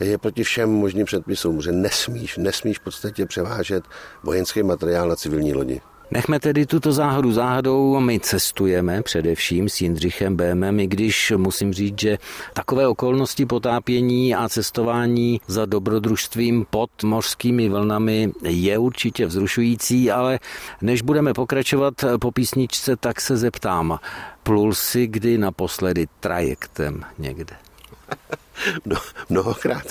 je 0.00 0.18
proti 0.18 0.44
všem 0.44 0.70
možným 0.70 1.06
předpisům, 1.06 1.62
že 1.62 1.72
nesmíš, 1.72 2.36
nesmíš 2.36 2.78
v 2.78 2.84
podstatě 2.84 3.26
převážet 3.26 3.84
vojenský 4.22 4.62
materiál 4.62 5.08
na 5.08 5.16
civilní 5.16 5.54
lodi. 5.54 5.80
Nechme 6.10 6.40
tedy 6.40 6.66
tuto 6.66 6.92
záhadu 6.92 7.32
záhadou, 7.32 8.00
my 8.00 8.20
cestujeme 8.20 9.02
především 9.02 9.68
s 9.68 9.80
Jindřichem 9.80 10.36
Bémem, 10.36 10.80
i 10.80 10.86
když 10.86 11.32
musím 11.36 11.72
říct, 11.72 12.00
že 12.00 12.18
takové 12.52 12.88
okolnosti 12.88 13.46
potápění 13.46 14.34
a 14.34 14.48
cestování 14.48 15.40
za 15.46 15.66
dobrodružstvím 15.66 16.66
pod 16.70 16.90
mořskými 17.02 17.68
vlnami 17.68 18.32
je 18.42 18.78
určitě 18.78 19.26
vzrušující, 19.26 20.10
ale 20.10 20.38
než 20.82 21.02
budeme 21.02 21.34
pokračovat 21.34 21.94
po 22.20 22.32
písničce, 22.32 22.96
tak 22.96 23.20
se 23.20 23.36
zeptám, 23.36 23.98
plul 24.42 24.74
si 24.74 25.06
kdy 25.06 25.38
naposledy 25.38 26.06
trajektem 26.20 27.02
někde? 27.18 27.56
No, 28.84 28.96
mnohokrát. 29.28 29.86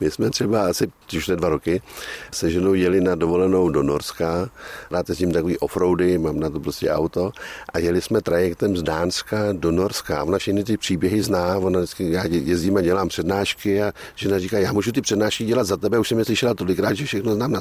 My 0.00 0.10
jsme 0.10 0.30
třeba 0.30 0.66
asi 0.66 0.92
už 1.16 1.28
ne 1.28 1.36
dva 1.36 1.48
roky 1.48 1.82
se 2.32 2.50
ženou 2.50 2.74
jeli 2.74 3.00
na 3.00 3.14
dovolenou 3.14 3.68
do 3.68 3.82
Norska. 3.82 4.50
Rád 4.90 5.06
tím 5.14 5.32
takový 5.32 5.58
offroady, 5.58 6.18
mám 6.18 6.40
na 6.40 6.50
to 6.50 6.60
prostě 6.60 6.90
auto. 6.90 7.32
A 7.72 7.78
jeli 7.78 8.00
jsme 8.00 8.20
trajektem 8.20 8.76
z 8.76 8.82
Dánska 8.82 9.52
do 9.52 9.72
Norska. 9.72 10.24
Ona 10.24 10.38
všechny 10.38 10.64
ty 10.64 10.76
příběhy 10.76 11.22
zná. 11.22 11.58
Ona 11.58 11.78
vždycky, 11.78 12.12
já 12.12 12.24
jezdím 12.26 12.76
a 12.76 12.80
dělám 12.80 13.08
přednášky 13.08 13.82
a 13.82 13.92
žena 14.14 14.38
říká, 14.38 14.58
já 14.58 14.72
můžu 14.72 14.92
ty 14.92 15.00
přednášky 15.00 15.44
dělat 15.44 15.64
za 15.64 15.76
tebe. 15.76 15.98
Už 15.98 16.08
jsem 16.08 16.18
je 16.18 16.24
slyšela 16.24 16.54
tolikrát, 16.54 16.94
že 16.94 17.04
všechno 17.04 17.34
znám 17.34 17.52
na. 17.52 17.60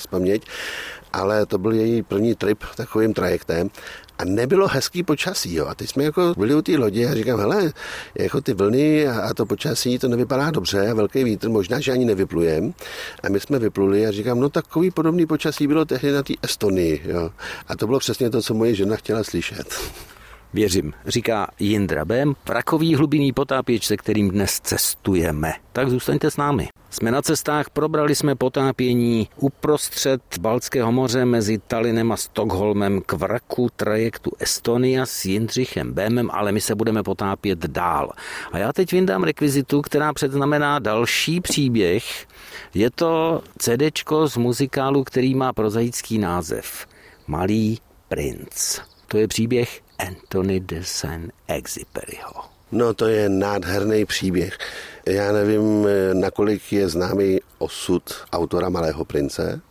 Ale 1.14 1.46
to 1.46 1.58
byl 1.58 1.72
její 1.72 2.04
první 2.04 2.36
trip 2.36 2.64
takovým 2.76 3.14
trajektem 3.14 3.70
a 4.18 4.26
nebylo 4.26 4.68
hezký 4.68 5.04
počasí. 5.04 5.54
Jo. 5.54 5.66
A 5.66 5.76
teď 5.76 5.90
jsme 5.90 6.04
jako 6.04 6.34
byli 6.38 6.56
u 6.56 6.62
té 6.62 6.78
lodi 6.78 7.06
a 7.06 7.14
říkám, 7.14 7.40
hele, 7.40 7.74
jako 8.16 8.42
ty 8.42 8.54
vlny 8.54 9.08
a 9.08 9.34
to 9.34 9.46
počasí, 9.46 10.00
to 10.00 10.08
nevypadá 10.08 10.52
dobře, 10.52 10.94
velký 10.94 11.24
vítr, 11.24 11.50
možná, 11.50 11.80
že 11.80 11.92
ani 11.92 12.06
nevyplujem. 12.06 12.74
A 13.24 13.30
my 13.30 13.40
jsme 13.40 13.60
vypluli 13.60 14.08
a 14.08 14.12
říkám, 14.12 14.40
no 14.40 14.50
takový 14.50 14.92
podobný 14.92 15.26
počasí 15.26 15.68
bylo 15.68 15.86
tehdy 15.86 16.12
na 16.12 16.24
té 16.24 16.34
Estonii. 16.42 17.02
Jo. 17.06 17.30
A 17.68 17.76
to 17.76 17.88
bylo 17.88 18.00
přesně 18.00 18.30
to, 18.30 18.42
co 18.42 18.54
moje 18.54 18.76
žena 18.76 18.96
chtěla 18.96 19.24
slyšet. 19.24 19.76
Věřím, 20.58 20.94
říká 21.06 21.48
Jindra 21.60 22.06
Bem, 22.06 22.36
vrakový 22.48 22.96
hlubinný 22.96 23.34
potápěč, 23.34 23.86
se 23.86 23.98
kterým 23.98 24.30
dnes 24.30 24.60
cestujeme. 24.60 25.54
Tak 25.74 25.90
zůstaňte 25.90 26.32
s 26.32 26.38
námi. 26.38 26.68
Jsme 26.90 27.12
na 27.12 27.22
cestách, 27.22 27.70
probrali 27.70 28.16
jsme 28.16 28.36
potápění 28.36 29.30
uprostřed 29.36 30.22
Balckého 30.40 30.92
moře 30.92 31.26
mezi 31.26 31.58
Talinem 31.58 32.12
a 32.12 32.18
Stockholmem 32.18 33.02
k 33.06 33.14
vraku 33.14 33.70
trajektu 33.76 34.32
Estonia 34.40 35.06
s 35.06 35.26
Jindřichem 35.26 35.94
Bémem, 35.94 36.30
ale 36.34 36.52
my 36.52 36.62
se 36.62 36.76
budeme 36.76 37.04
potápět 37.04 37.60
dál. 37.60 38.12
A 38.52 38.58
já 38.58 38.74
teď 38.74 38.92
vyndám 38.92 39.24
rekvizitu, 39.24 39.82
která 39.82 40.14
předznamená 40.14 40.80
další 40.80 41.42
příběh. 41.42 42.28
Je 42.74 42.92
to 42.92 43.44
CDčko 43.58 44.28
z 44.28 44.38
muzikálu, 44.38 45.04
který 45.04 45.36
má 45.36 45.54
prozaický 45.54 46.18
název 46.18 46.88
Malý 47.28 47.80
princ. 48.10 48.80
To 49.08 49.18
je 49.18 49.28
příběh 49.28 49.87
Anthony 50.00 50.60
de 50.60 50.84
Saint-Exupéryho. 50.84 52.58
No 52.72 52.94
to 52.94 53.08
je 53.08 53.30
nádherný 53.30 54.06
příběh. 54.06 54.58
Já 55.06 55.32
nevím, 55.32 55.88
nakolik 56.14 56.74
je 56.74 56.90
známý 56.90 57.40
osud 57.58 58.04
autora 58.32 58.70
Malého 58.70 59.06
prince. 59.06 59.62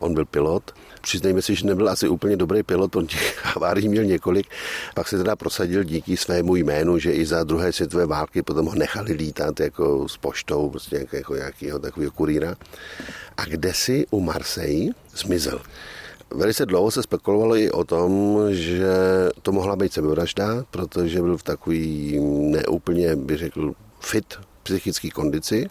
On 0.00 0.14
byl 0.14 0.24
pilot. 0.24 0.74
Přiznejme 1.00 1.42
si, 1.42 1.54
že 1.54 1.66
nebyl 1.66 1.88
asi 1.88 2.08
úplně 2.08 2.36
dobrý 2.36 2.62
pilot, 2.62 2.96
on 2.96 3.06
těch 3.06 3.44
havárií 3.44 3.88
měl 3.88 4.04
několik. 4.04 4.46
Pak 4.94 5.08
se 5.08 5.18
teda 5.18 5.36
prosadil 5.36 5.84
díky 5.84 6.16
svému 6.16 6.56
jménu, 6.56 6.98
že 6.98 7.12
i 7.12 7.26
za 7.26 7.44
druhé 7.44 7.72
světové 7.72 8.06
války 8.06 8.42
potom 8.42 8.66
ho 8.66 8.74
nechali 8.74 9.12
lítat 9.12 9.60
jako 9.60 10.08
s 10.08 10.16
poštou, 10.16 10.70
prostě 10.70 11.06
jako 11.12 11.34
nějakého 11.34 11.78
takového 11.78 12.12
kurýra. 12.12 12.54
A 13.36 13.44
kde 13.44 13.74
si 13.74 14.06
u 14.10 14.20
Marseille 14.20 14.92
zmizel. 15.16 15.60
Velice 16.30 16.66
dlouho 16.66 16.90
se 16.90 17.02
spekulovalo 17.02 17.56
i 17.56 17.70
o 17.70 17.84
tom, 17.84 18.38
že 18.50 18.88
to 19.42 19.52
mohla 19.52 19.76
být 19.76 19.92
sebevražda, 19.92 20.64
protože 20.70 21.22
byl 21.22 21.36
v 21.36 21.42
takový 21.42 22.18
neúplně, 22.50 23.16
bych 23.16 23.38
řekl, 23.38 23.72
fit 24.00 24.34
psychické 24.62 25.10
kondici 25.10 25.68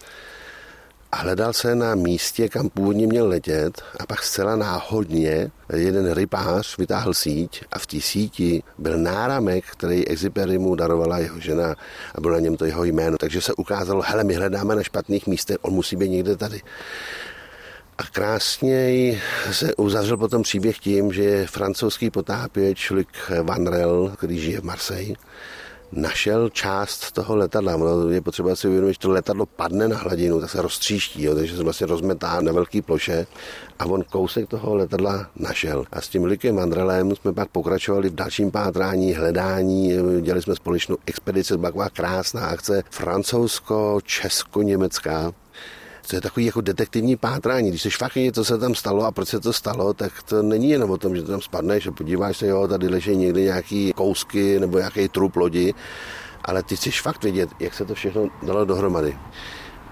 a 1.12 1.18
hledal 1.18 1.54
se 1.54 1.76
na 1.76 1.96
místě, 1.96 2.50
kam 2.50 2.70
původně 2.70 3.08
měl 3.08 3.28
letět 3.28 3.82
a 4.00 4.06
pak 4.06 4.24
zcela 4.24 4.56
náhodně 4.56 5.52
jeden 5.76 6.12
rybář 6.12 6.78
vytáhl 6.78 7.14
síť 7.14 7.64
a 7.72 7.80
v 7.80 7.86
té 7.86 8.02
síti 8.02 8.64
byl 8.78 8.98
náramek, 8.98 9.66
který 9.66 10.08
Exiperi 10.08 10.58
mu 10.58 10.76
darovala 10.76 11.20
jeho 11.20 11.40
žena 11.40 11.76
a 12.16 12.22
bylo 12.22 12.34
na 12.34 12.40
něm 12.40 12.58
to 12.58 12.66
jeho 12.66 12.84
jméno. 12.84 13.18
Takže 13.18 13.42
se 13.42 13.54
ukázalo, 13.54 14.02
hele, 14.06 14.24
my 14.24 14.34
hledáme 14.34 14.76
na 14.76 14.84
špatných 14.84 15.28
místech, 15.28 15.58
on 15.62 15.74
musí 15.74 15.96
být 15.96 16.10
někde 16.10 16.38
tady. 16.38 16.62
A 17.98 18.04
krásně 18.04 19.22
se 19.52 19.76
uzavřel 19.76 20.18
potom 20.18 20.44
příběh 20.44 20.80
tím, 20.80 21.14
že 21.14 21.48
francouzský 21.48 22.10
potápěč 22.10 22.92
Luc 22.92 23.08
Vanrel, 23.44 24.14
který 24.18 24.40
žije 24.40 24.62
v 24.62 24.64
Marseille, 24.64 25.16
našel 25.92 26.50
část 26.50 27.12
toho 27.12 27.36
letadla. 27.36 27.78
No, 27.78 28.10
je 28.10 28.22
potřeba 28.22 28.56
si 28.56 28.68
uvědomit, 28.68 28.94
že 28.94 29.00
to 29.00 29.12
letadlo 29.12 29.46
padne 29.46 29.88
na 29.88 29.98
hladinu, 29.98 30.42
tak 30.42 30.50
se 30.50 30.62
roztříští, 30.62 31.24
jo, 31.24 31.36
takže 31.36 31.58
se 31.58 31.64
vlastně 31.64 31.88
rozmetá 31.88 32.42
na 32.42 32.52
velké 32.52 32.82
ploše 32.82 33.28
a 33.80 33.86
on 33.86 34.04
kousek 34.04 34.50
toho 34.50 34.76
letadla 34.76 35.30
našel. 35.36 35.86
A 35.92 36.02
s 36.02 36.08
tím 36.08 36.24
Likem 36.24 36.56
Vandrelem 36.56 37.16
jsme 37.16 37.34
pak 37.34 37.50
pokračovali 37.50 38.10
v 38.10 38.16
dalším 38.16 38.52
pátrání, 38.52 39.14
hledání, 39.14 39.94
dělali 40.22 40.42
jsme 40.42 40.56
společnou 40.56 40.98
expedici, 41.06 41.54
to 41.54 41.58
byla 41.58 41.90
krásná 41.90 42.48
akce 42.48 42.84
francouzsko-česko-německá 42.90 45.34
to 46.10 46.16
je 46.16 46.22
takový 46.22 46.46
jako 46.46 46.62
detektivní 46.62 47.16
pátrání. 47.16 47.70
Když 47.70 47.82
se 47.82 47.90
fakt 47.90 48.18
co 48.34 48.46
se 48.46 48.58
tam 48.58 48.76
stalo 48.76 49.06
a 49.06 49.12
proč 49.12 49.28
se 49.28 49.40
to 49.40 49.54
stalo, 49.54 49.94
tak 49.94 50.24
to 50.24 50.44
není 50.44 50.70
jenom 50.70 50.92
o 50.92 50.98
tom, 50.98 51.16
že 51.16 51.22
to 51.22 51.32
tam 51.32 51.42
spadneš 51.42 51.88
a 51.88 51.92
podíváš 51.92 52.38
se, 52.38 52.48
jo, 52.48 52.68
tady 52.68 52.88
leží 52.88 53.16
někde 53.16 53.42
nějaký 53.42 53.94
kousky 53.94 54.60
nebo 54.60 54.78
nějaký 54.78 55.10
trup 55.10 55.36
lodi, 55.36 55.74
ale 56.46 56.64
ty 56.64 56.76
chceš 56.76 57.02
fakt 57.02 57.24
vědět, 57.24 57.50
jak 57.60 57.74
se 57.74 57.86
to 57.86 57.94
všechno 57.94 58.28
dalo 58.44 58.66
dohromady. 58.66 59.18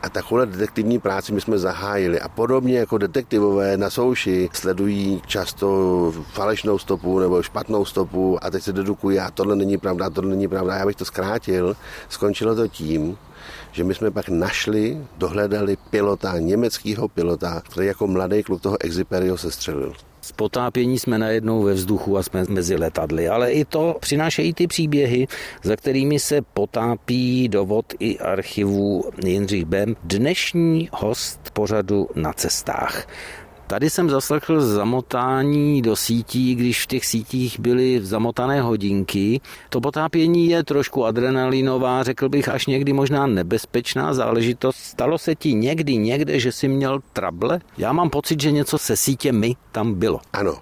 A 0.03 0.09
takovou 0.09 0.45
detektivní 0.45 0.99
práci 0.99 1.33
my 1.33 1.41
jsme 1.41 1.57
zahájili. 1.57 2.19
A 2.19 2.29
podobně 2.29 2.79
jako 2.79 2.97
detektivové 2.97 3.77
na 3.77 3.89
souši 3.89 4.49
sledují 4.53 5.21
často 5.25 6.13
falešnou 6.31 6.77
stopu 6.77 7.19
nebo 7.19 7.43
špatnou 7.43 7.85
stopu 7.85 8.43
a 8.45 8.49
teď 8.49 8.63
se 8.63 8.73
dedukují, 8.73 9.19
a 9.19 9.31
tohle 9.31 9.55
není 9.55 9.77
pravda, 9.77 10.09
tohle 10.09 10.29
není 10.29 10.47
pravda. 10.47 10.75
Já 10.75 10.85
bych 10.85 10.95
to 10.95 11.05
zkrátil. 11.05 11.75
Skončilo 12.09 12.55
to 12.55 12.67
tím, 12.67 13.17
že 13.75 13.83
my 13.83 13.95
jsme 13.95 14.11
pak 14.11 14.29
našli, 14.29 14.97
dohledali 15.17 15.77
pilota, 15.89 16.39
německého 16.39 17.07
pilota, 17.07 17.61
který 17.61 17.87
jako 17.87 18.07
mladý 18.07 18.43
kluk 18.43 18.61
toho 18.61 18.77
Exiperio 18.79 19.37
se 19.37 19.51
střelil. 19.51 19.93
Z 20.21 20.31
potápění 20.31 20.99
jsme 20.99 21.17
najednou 21.17 21.63
ve 21.63 21.73
vzduchu 21.73 22.17
a 22.17 22.23
jsme 22.23 22.45
mezi 22.49 22.75
letadly, 22.75 23.29
ale 23.29 23.51
i 23.51 23.65
to 23.65 23.97
přinášejí 23.99 24.53
ty 24.53 24.67
příběhy, 24.67 25.27
za 25.63 25.75
kterými 25.75 26.19
se 26.19 26.41
potápí 26.41 27.49
dovod 27.49 27.85
i 27.99 28.19
archivů 28.19 29.03
Jindřich 29.25 29.65
Bem, 29.65 29.95
dnešní 30.03 30.89
host 30.91 31.39
pořadu 31.53 32.09
na 32.15 32.33
cestách. 32.33 33.07
Tady 33.67 33.89
jsem 33.89 34.09
zaslechl 34.09 34.61
zamotání 34.61 35.81
do 35.81 35.95
sítí, 35.95 36.55
když 36.55 36.83
v 36.83 36.87
těch 36.87 37.05
sítích 37.05 37.59
byly 37.59 37.99
zamotané 38.01 38.61
hodinky. 38.61 39.41
To 39.69 39.81
potápění 39.81 40.49
je 40.49 40.63
trošku 40.63 41.05
adrenalinová, 41.05 42.03
řekl 42.03 42.29
bych 42.29 42.49
až 42.49 42.67
někdy 42.67 42.93
možná 42.93 43.27
nebezpečná 43.27 44.13
záležitost. 44.13 44.75
Stalo 44.75 45.17
se 45.17 45.35
ti 45.35 45.53
někdy 45.53 45.97
někde, 45.97 46.39
že 46.39 46.51
jsi 46.51 46.67
měl 46.67 46.99
trable? 47.13 47.59
Já 47.77 47.93
mám 47.93 48.09
pocit, 48.09 48.41
že 48.41 48.51
něco 48.51 48.77
se 48.77 48.97
sítěmi 48.97 49.55
tam 49.71 49.93
bylo. 49.93 50.19
Ano, 50.33 50.57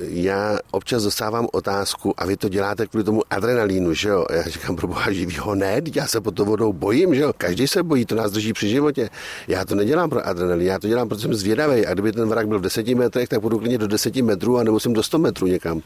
já 0.00 0.58
občas 0.70 1.02
dostávám 1.02 1.48
otázku, 1.52 2.14
a 2.16 2.26
vy 2.26 2.36
to 2.36 2.48
děláte 2.48 2.86
kvůli 2.86 3.04
tomu 3.04 3.22
adrenalínu, 3.30 3.94
že 3.94 4.08
jo? 4.08 4.26
Já 4.30 4.42
říkám, 4.42 4.76
pro 4.76 4.86
boha 4.86 5.12
živýho, 5.12 5.54
ne, 5.54 5.82
já 5.94 6.06
se 6.06 6.20
pod 6.20 6.34
to 6.34 6.44
vodou 6.44 6.72
bojím, 6.72 7.14
že 7.14 7.20
jo? 7.20 7.32
Každý 7.38 7.68
se 7.68 7.82
bojí, 7.82 8.06
to 8.06 8.14
nás 8.14 8.32
drží 8.32 8.52
při 8.52 8.68
životě. 8.68 9.10
Já 9.48 9.64
to 9.64 9.74
nedělám 9.74 10.10
pro 10.10 10.26
adrenalín, 10.26 10.66
já 10.66 10.78
to 10.78 10.88
dělám, 10.88 11.08
protože 11.08 11.22
jsem 11.22 11.34
zvědavý. 11.34 11.86
A 11.86 11.92
kdyby 11.92 12.12
ten 12.12 12.28
vrak 12.28 12.48
byl 12.48 12.58
v 12.58 12.62
deseti 12.62 12.94
metrech, 12.94 13.28
tak 13.28 13.40
budu 13.40 13.58
klidně 13.58 13.78
do 13.78 13.86
deseti 13.86 14.22
metrů 14.22 14.58
a 14.58 14.62
nemusím 14.62 14.92
do 14.92 15.02
100 15.02 15.18
metrů 15.18 15.46
někam. 15.46 15.82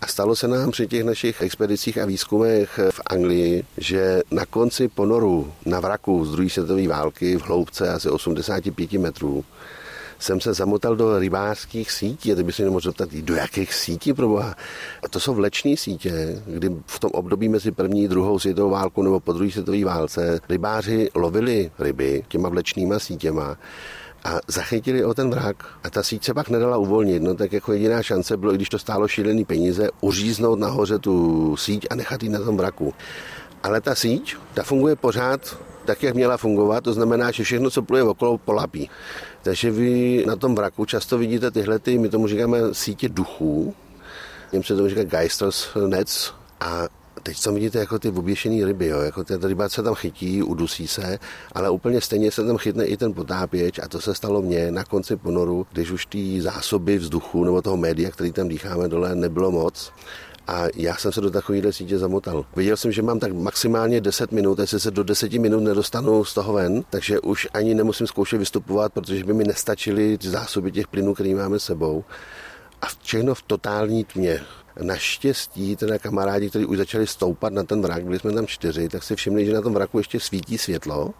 A 0.00 0.06
stalo 0.06 0.36
se 0.36 0.48
nám 0.48 0.70
při 0.70 0.86
těch 0.86 1.04
našich 1.04 1.42
expedicích 1.42 1.98
a 1.98 2.04
výzkumech 2.04 2.80
v 2.90 3.00
Anglii, 3.06 3.64
že 3.78 4.22
na 4.30 4.46
konci 4.46 4.88
ponoru 4.88 5.52
na 5.66 5.80
vraku 5.80 6.24
z 6.24 6.32
druhé 6.32 6.50
světové 6.50 6.88
války 6.88 7.36
v 7.36 7.42
hloubce 7.42 7.88
asi 7.88 8.08
85 8.10 8.92
metrů 8.92 9.44
jsem 10.18 10.40
se 10.40 10.54
zamotal 10.54 10.96
do 10.96 11.18
rybářských 11.18 11.92
sítí. 11.92 12.32
A 12.32 12.34
ty 12.34 12.42
by 12.42 12.52
se 12.52 12.64
mohl 12.64 12.80
zeptat, 12.80 13.08
do 13.12 13.34
jakých 13.34 13.74
sítí 13.74 14.12
pro 14.12 14.28
boha? 14.28 14.54
A 15.02 15.08
to 15.08 15.20
jsou 15.20 15.34
vlečné 15.34 15.76
sítě, 15.76 16.42
kdy 16.46 16.70
v 16.86 16.98
tom 16.98 17.10
období 17.14 17.48
mezi 17.48 17.70
první 17.70 18.06
a 18.06 18.08
druhou 18.08 18.38
světovou 18.38 18.70
válkou 18.70 19.02
nebo 19.02 19.20
po 19.20 19.32
druhé 19.32 19.50
světové 19.50 19.84
válce 19.84 20.40
rybáři 20.48 21.10
lovili 21.14 21.70
ryby 21.78 22.24
těma 22.28 22.48
vlečnýma 22.48 22.98
sítěma 22.98 23.56
a 24.24 24.38
zachytili 24.48 25.04
o 25.04 25.14
ten 25.14 25.30
vrak 25.30 25.66
a 25.84 25.90
ta 25.90 26.02
síť 26.02 26.24
se 26.24 26.34
pak 26.34 26.48
nedala 26.48 26.76
uvolnit. 26.76 27.22
No 27.22 27.34
tak 27.34 27.52
jako 27.52 27.72
jediná 27.72 28.02
šance 28.02 28.36
bylo, 28.36 28.52
i 28.52 28.56
když 28.56 28.68
to 28.68 28.78
stálo 28.78 29.08
šílený 29.08 29.44
peníze, 29.44 29.88
uříznout 30.00 30.58
nahoře 30.58 30.98
tu 30.98 31.56
síť 31.56 31.86
a 31.90 31.94
nechat 31.94 32.22
ji 32.22 32.28
na 32.28 32.40
tom 32.40 32.56
vraku. 32.56 32.94
Ale 33.62 33.80
ta 33.80 33.94
síť, 33.94 34.36
ta 34.54 34.62
funguje 34.62 34.96
pořád 34.96 35.58
tak, 35.88 36.02
jak 36.02 36.14
měla 36.14 36.36
fungovat, 36.36 36.84
to 36.84 36.92
znamená, 36.92 37.30
že 37.30 37.44
všechno, 37.44 37.70
co 37.70 37.82
pluje 37.82 38.02
okolo, 38.02 38.38
polapí. 38.38 38.90
Takže 39.42 39.70
vy 39.70 40.24
na 40.26 40.36
tom 40.36 40.54
vraku 40.54 40.84
často 40.84 41.18
vidíte 41.18 41.50
tyhle, 41.50 41.78
ty, 41.78 41.98
my 41.98 42.08
tomu 42.08 42.28
říkáme 42.28 42.58
sítě 42.72 43.08
duchů, 43.08 43.74
Němci 44.52 44.76
tomu 44.76 44.88
říká 44.88 45.04
Geisters 45.04 45.68
Netz 45.86 46.32
a 46.60 46.88
teď 47.22 47.42
tam 47.42 47.54
vidíte 47.54 47.78
jako 47.78 47.98
ty 47.98 48.08
oběšený 48.08 48.64
ryby, 48.64 48.86
jo? 48.86 49.00
jako 49.00 49.24
ten 49.24 49.40
ryba 49.42 49.68
se 49.68 49.82
tam 49.82 49.94
chytí, 49.94 50.42
udusí 50.42 50.88
se, 50.88 51.18
ale 51.52 51.70
úplně 51.70 52.00
stejně 52.00 52.30
se 52.30 52.44
tam 52.44 52.58
chytne 52.58 52.84
i 52.84 52.96
ten 52.96 53.12
potápěč 53.12 53.78
a 53.78 53.88
to 53.88 54.00
se 54.00 54.14
stalo 54.14 54.42
mně 54.42 54.70
na 54.70 54.84
konci 54.84 55.16
ponoru, 55.16 55.66
když 55.72 55.90
už 55.90 56.06
ty 56.06 56.40
zásoby 56.40 56.98
vzduchu 56.98 57.44
nebo 57.44 57.62
toho 57.62 57.76
média, 57.76 58.10
který 58.10 58.32
tam 58.32 58.48
dýcháme 58.48 58.88
dole, 58.88 59.14
nebylo 59.14 59.50
moc 59.50 59.92
a 60.48 60.66
já 60.76 60.96
jsem 60.96 61.12
se 61.12 61.20
do 61.20 61.30
takovéhle 61.30 61.72
sítě 61.72 61.98
zamotal. 61.98 62.44
Viděl 62.56 62.76
jsem, 62.76 62.92
že 62.92 63.02
mám 63.02 63.18
tak 63.18 63.32
maximálně 63.32 64.00
10 64.00 64.32
minut, 64.32 64.58
jestli 64.58 64.80
se 64.80 64.90
do 64.90 65.02
10 65.02 65.32
minut 65.32 65.60
nedostanu 65.60 66.24
z 66.24 66.34
toho 66.34 66.52
ven, 66.52 66.84
takže 66.90 67.20
už 67.20 67.48
ani 67.54 67.74
nemusím 67.74 68.06
zkoušet 68.06 68.38
vystupovat, 68.38 68.92
protože 68.92 69.24
by 69.24 69.34
mi 69.34 69.44
nestačily 69.44 70.18
zásoby 70.22 70.72
těch 70.72 70.88
plynů, 70.88 71.14
které 71.14 71.34
máme 71.34 71.58
sebou. 71.58 72.04
A 72.82 72.86
všechno 73.02 73.34
v 73.34 73.42
totální 73.42 74.04
tmě. 74.04 74.40
Naštěstí 74.82 75.76
teda 75.76 75.98
kamarádi, 75.98 76.50
kteří 76.50 76.66
už 76.66 76.78
začali 76.78 77.06
stoupat 77.06 77.52
na 77.52 77.62
ten 77.62 77.82
vrak, 77.82 78.04
byli 78.04 78.18
jsme 78.18 78.32
tam 78.32 78.46
čtyři, 78.46 78.88
tak 78.88 79.02
si 79.02 79.16
všimli, 79.16 79.46
že 79.46 79.52
na 79.52 79.62
tom 79.62 79.74
vraku 79.74 79.98
ještě 79.98 80.20
svítí 80.20 80.58
světlo, 80.58 81.14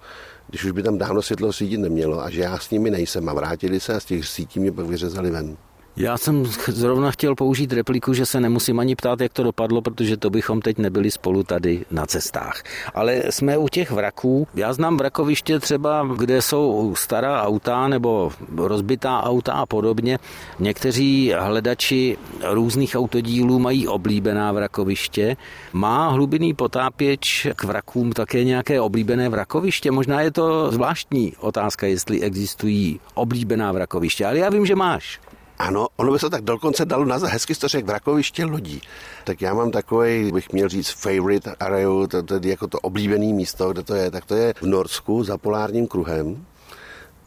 když 0.48 0.64
už 0.64 0.70
by 0.70 0.82
tam 0.82 0.98
dávno 0.98 1.22
světlo 1.22 1.52
svítit 1.52 1.78
nemělo 1.78 2.20
a 2.20 2.30
že 2.30 2.40
já 2.40 2.58
s 2.58 2.70
nimi 2.70 2.90
nejsem 2.90 3.28
a 3.28 3.32
vrátili 3.32 3.80
se 3.80 3.94
a 3.94 4.00
z 4.00 4.04
těch 4.04 4.26
sítí 4.26 4.60
mě 4.60 4.72
pak 4.72 4.86
vyřezali 4.86 5.30
ven. 5.30 5.56
Já 5.98 6.18
jsem 6.18 6.44
zrovna 6.68 7.10
chtěl 7.10 7.34
použít 7.34 7.72
repliku, 7.72 8.14
že 8.14 8.26
se 8.26 8.40
nemusím 8.40 8.80
ani 8.80 8.96
ptát, 8.96 9.20
jak 9.20 9.32
to 9.32 9.42
dopadlo, 9.42 9.82
protože 9.82 10.16
to 10.16 10.30
bychom 10.30 10.60
teď 10.60 10.78
nebyli 10.78 11.10
spolu 11.10 11.42
tady 11.42 11.84
na 11.90 12.06
cestách. 12.06 12.62
Ale 12.94 13.22
jsme 13.30 13.58
u 13.58 13.68
těch 13.68 13.90
vraků. 13.90 14.48
Já 14.54 14.72
znám 14.72 14.96
vrakoviště 14.96 15.58
třeba, 15.58 16.08
kde 16.16 16.42
jsou 16.42 16.94
stará 16.96 17.42
auta 17.42 17.88
nebo 17.88 18.32
rozbitá 18.56 19.22
auta 19.22 19.52
a 19.52 19.66
podobně. 19.66 20.18
Někteří 20.58 21.32
hledači 21.38 22.18
různých 22.50 22.96
autodílů 22.96 23.58
mají 23.58 23.88
oblíbená 23.88 24.52
vrakoviště. 24.52 25.36
Má 25.72 26.08
hlubinný 26.08 26.54
potápěč 26.54 27.46
k 27.56 27.64
vrakům 27.64 28.12
také 28.12 28.44
nějaké 28.44 28.80
oblíbené 28.80 29.28
vrakoviště? 29.28 29.90
Možná 29.90 30.20
je 30.20 30.30
to 30.30 30.72
zvláštní 30.72 31.32
otázka, 31.40 31.86
jestli 31.86 32.22
existují 32.22 33.00
oblíbená 33.14 33.72
vrakoviště, 33.72 34.26
ale 34.26 34.38
já 34.38 34.50
vím, 34.50 34.66
že 34.66 34.74
máš. 34.74 35.20
Ano, 35.58 35.88
ono 35.96 36.12
by 36.12 36.18
se 36.18 36.30
tak 36.30 36.44
dokonce 36.44 36.84
dalo 36.84 37.04
nazvat, 37.04 37.32
hezky 37.32 37.54
to 37.54 37.68
řekl, 37.68 37.86
vrakoviště 37.86 38.44
lodí. 38.44 38.80
Tak 39.24 39.42
já 39.42 39.54
mám 39.54 39.70
takový, 39.70 40.32
bych 40.32 40.52
měl 40.52 40.68
říct, 40.68 40.90
favorite 40.90 41.54
area, 41.60 41.88
to, 42.08 42.22
jako 42.42 42.66
to 42.66 42.80
oblíbené 42.80 43.32
místo, 43.32 43.72
kde 43.72 43.82
to 43.82 43.94
je, 43.94 44.10
tak 44.10 44.24
to 44.24 44.34
je 44.34 44.54
v 44.60 44.66
Norsku 44.66 45.24
za 45.24 45.38
polárním 45.38 45.86
kruhem 45.86 46.46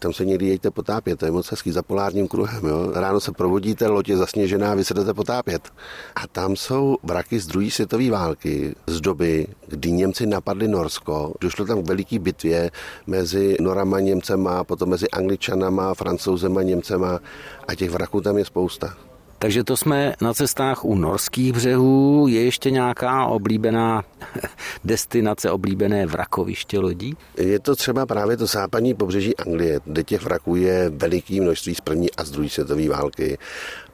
tam 0.01 0.13
se 0.13 0.25
někdy 0.25 0.47
jeďte 0.47 0.71
potápět, 0.71 1.19
to 1.19 1.25
je 1.25 1.31
moc 1.31 1.51
hezký 1.51 1.71
za 1.71 1.81
polárním 1.81 2.27
kruhem. 2.27 2.65
Jo? 2.65 2.91
Ráno 2.93 3.19
se 3.19 3.31
provodíte, 3.31 3.87
loď 3.87 4.09
je 4.09 4.17
zasněžená, 4.17 4.75
vy 4.75 4.85
se 4.85 4.93
jdete 4.93 5.13
potápět. 5.13 5.69
A 6.15 6.27
tam 6.27 6.55
jsou 6.55 6.97
vraky 7.03 7.39
z 7.39 7.47
druhé 7.47 7.71
světové 7.71 8.09
války, 8.09 8.75
z 8.87 9.01
doby, 9.01 9.47
kdy 9.67 9.91
Němci 9.91 10.25
napadli 10.25 10.67
Norsko. 10.67 11.33
Došlo 11.41 11.65
tam 11.65 11.83
k 11.83 11.87
veliký 11.87 12.19
bitvě 12.19 12.71
mezi 13.07 13.57
Norama, 13.59 13.99
Němcema, 13.99 14.63
potom 14.63 14.89
mezi 14.89 15.09
Angličanama, 15.09 15.93
Francouzema, 15.93 16.61
Němcema 16.61 17.19
a 17.67 17.75
těch 17.75 17.89
vraků 17.89 18.21
tam 18.21 18.37
je 18.37 18.45
spousta. 18.45 19.10
Takže 19.41 19.63
to 19.63 19.77
jsme 19.77 20.13
na 20.21 20.33
cestách 20.33 20.85
u 20.85 20.95
norských 20.95 21.53
břehů. 21.53 22.27
Je 22.29 22.43
ještě 22.43 22.71
nějaká 22.71 23.25
oblíbená 23.25 24.03
destinace, 24.83 25.51
oblíbené 25.51 26.05
vrakoviště 26.05 26.79
lodí? 26.79 27.17
Je 27.37 27.59
to 27.59 27.75
třeba 27.75 28.05
právě 28.05 28.37
to 28.37 28.45
západní 28.45 28.93
pobřeží 28.93 29.37
Anglie, 29.37 29.79
kde 29.85 30.03
těch 30.03 30.21
vraků 30.21 30.55
je 30.55 30.89
veliký 30.89 31.41
množství 31.41 31.75
z 31.75 31.81
první 31.81 32.11
a 32.11 32.23
z 32.23 32.31
druhé 32.31 32.49
světové 32.49 32.89
války, 32.89 33.37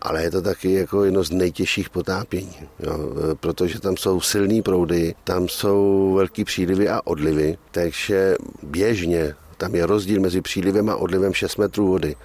ale 0.01 0.23
je 0.23 0.31
to 0.31 0.41
taky 0.41 0.73
jako 0.73 1.03
jedno 1.03 1.23
z 1.23 1.31
nejtěžších 1.31 1.89
potápění, 1.89 2.55
jo, 2.79 2.99
protože 3.39 3.79
tam 3.79 3.97
jsou 3.97 4.21
silné 4.21 4.61
proudy, 4.61 5.15
tam 5.23 5.47
jsou 5.47 6.13
velký 6.17 6.43
přílivy 6.43 6.89
a 6.89 7.01
odlivy, 7.03 7.57
takže 7.71 8.35
běžně 8.63 9.35
tam 9.57 9.75
je 9.75 9.85
rozdíl 9.85 10.21
mezi 10.21 10.41
přílivem 10.41 10.89
a 10.89 10.95
odlivem 10.95 11.33
6 11.33 11.57
metrů 11.57 11.87
vody. 11.87 12.15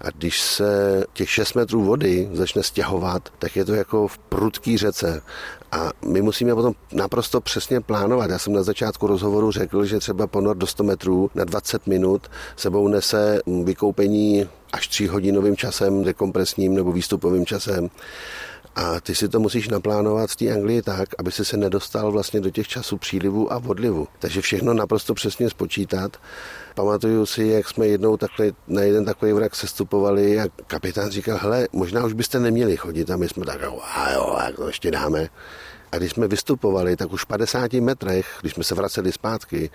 A 0.00 0.10
když 0.10 0.40
se 0.40 1.04
těch 1.12 1.30
6 1.30 1.54
metrů 1.54 1.84
vody 1.84 2.28
začne 2.32 2.62
stěhovat, 2.62 3.28
tak 3.38 3.56
je 3.56 3.64
to 3.64 3.74
jako 3.74 4.08
v 4.08 4.18
prudký 4.18 4.76
řece. 4.76 5.22
A 5.72 5.90
my 6.04 6.22
musíme 6.22 6.54
potom 6.54 6.74
naprosto 6.92 7.40
přesně 7.40 7.80
plánovat. 7.80 8.30
Já 8.30 8.38
jsem 8.38 8.52
na 8.52 8.62
začátku 8.62 9.06
rozhovoru 9.06 9.50
řekl, 9.50 9.84
že 9.84 9.98
třeba 9.98 10.26
ponor 10.26 10.56
do 10.56 10.66
100 10.66 10.82
metrů 10.82 11.30
na 11.34 11.44
20 11.44 11.86
minut 11.86 12.30
sebou 12.56 12.88
nese 12.88 13.40
vykoupení 13.64 14.48
až 14.72 14.88
3 14.88 15.06
hodinovým 15.06 15.56
časem, 15.56 16.04
dekompresním 16.04 16.74
nebo 16.74 16.92
výstupovým 16.92 17.46
časem. 17.46 17.90
A 18.76 19.00
ty 19.00 19.14
si 19.14 19.28
to 19.28 19.40
musíš 19.40 19.68
naplánovat 19.68 20.30
v 20.30 20.36
té 20.36 20.52
Anglii 20.52 20.82
tak, 20.82 21.08
aby 21.18 21.32
si 21.32 21.44
se 21.44 21.56
nedostal 21.56 22.12
vlastně 22.12 22.40
do 22.40 22.50
těch 22.50 22.68
časů 22.68 22.96
přílivu 22.96 23.52
a 23.52 23.62
odlivu. 23.66 24.08
Takže 24.18 24.40
všechno 24.40 24.74
naprosto 24.74 25.14
přesně 25.14 25.50
spočítat. 25.50 26.16
Pamatuju 26.74 27.26
si, 27.26 27.44
jak 27.44 27.68
jsme 27.68 27.86
jednou 27.86 28.16
takhle, 28.16 28.52
na 28.68 28.82
jeden 28.82 29.04
takový 29.04 29.32
vrak 29.32 29.56
sestupovali 29.56 30.40
a 30.40 30.44
kapitán 30.66 31.10
říkal, 31.10 31.38
hele, 31.42 31.68
možná 31.72 32.04
už 32.04 32.12
byste 32.12 32.40
neměli 32.40 32.76
chodit 32.76 33.10
a 33.10 33.16
my 33.16 33.28
jsme 33.28 33.46
tak, 33.46 33.60
a 33.94 34.12
jo, 34.12 34.36
jak 34.46 34.56
to 34.56 34.66
ještě 34.66 34.90
dáme. 34.90 35.28
A 35.92 35.96
když 35.96 36.12
jsme 36.12 36.28
vystupovali, 36.28 36.96
tak 36.96 37.12
už 37.12 37.22
v 37.22 37.26
50 37.26 37.72
metrech, 37.72 38.26
když 38.40 38.52
jsme 38.52 38.64
se 38.64 38.74
vraceli 38.74 39.12
zpátky, 39.12 39.70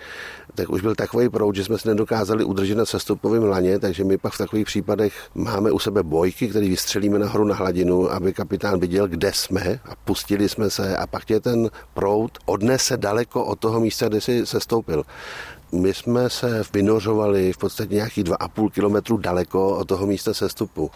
tak 0.54 0.70
už 0.70 0.80
byl 0.80 0.94
takový 0.94 1.28
proud, 1.28 1.56
že 1.56 1.64
jsme 1.64 1.78
se 1.78 1.88
nedokázali 1.88 2.44
udržet 2.44 2.74
na 2.74 2.86
sestupovém 2.86 3.44
laně, 3.44 3.78
takže 3.78 4.04
my 4.04 4.18
pak 4.18 4.32
v 4.32 4.38
takových 4.38 4.66
případech 4.66 5.14
máme 5.34 5.70
u 5.70 5.78
sebe 5.78 6.02
bojky, 6.02 6.48
které 6.48 6.68
vystřelíme 6.68 7.18
nahoru 7.18 7.44
na 7.44 7.54
hladinu, 7.54 8.12
aby 8.12 8.32
kapitán 8.32 8.80
viděl, 8.80 9.08
kde 9.08 9.32
jsme 9.32 9.80
a 9.84 9.96
pustili 10.04 10.48
jsme 10.48 10.70
se 10.70 10.96
a 10.96 11.06
pak 11.06 11.24
tě 11.24 11.40
ten 11.40 11.70
proud 11.94 12.38
odnese 12.44 12.96
daleko 12.96 13.44
od 13.44 13.58
toho 13.58 13.80
místa, 13.80 14.08
kde 14.08 14.20
si 14.20 14.46
sestoupil. 14.46 15.04
My 15.72 15.94
jsme 15.94 16.30
se 16.30 16.62
vynořovali 16.72 17.52
v 17.52 17.58
podstatě 17.58 17.94
nějakých 17.94 18.24
2,5 18.24 18.70
kilometru 18.70 19.16
daleko 19.16 19.76
od 19.76 19.88
toho 19.88 20.06
místa 20.06 20.34
sestupu. 20.34 20.90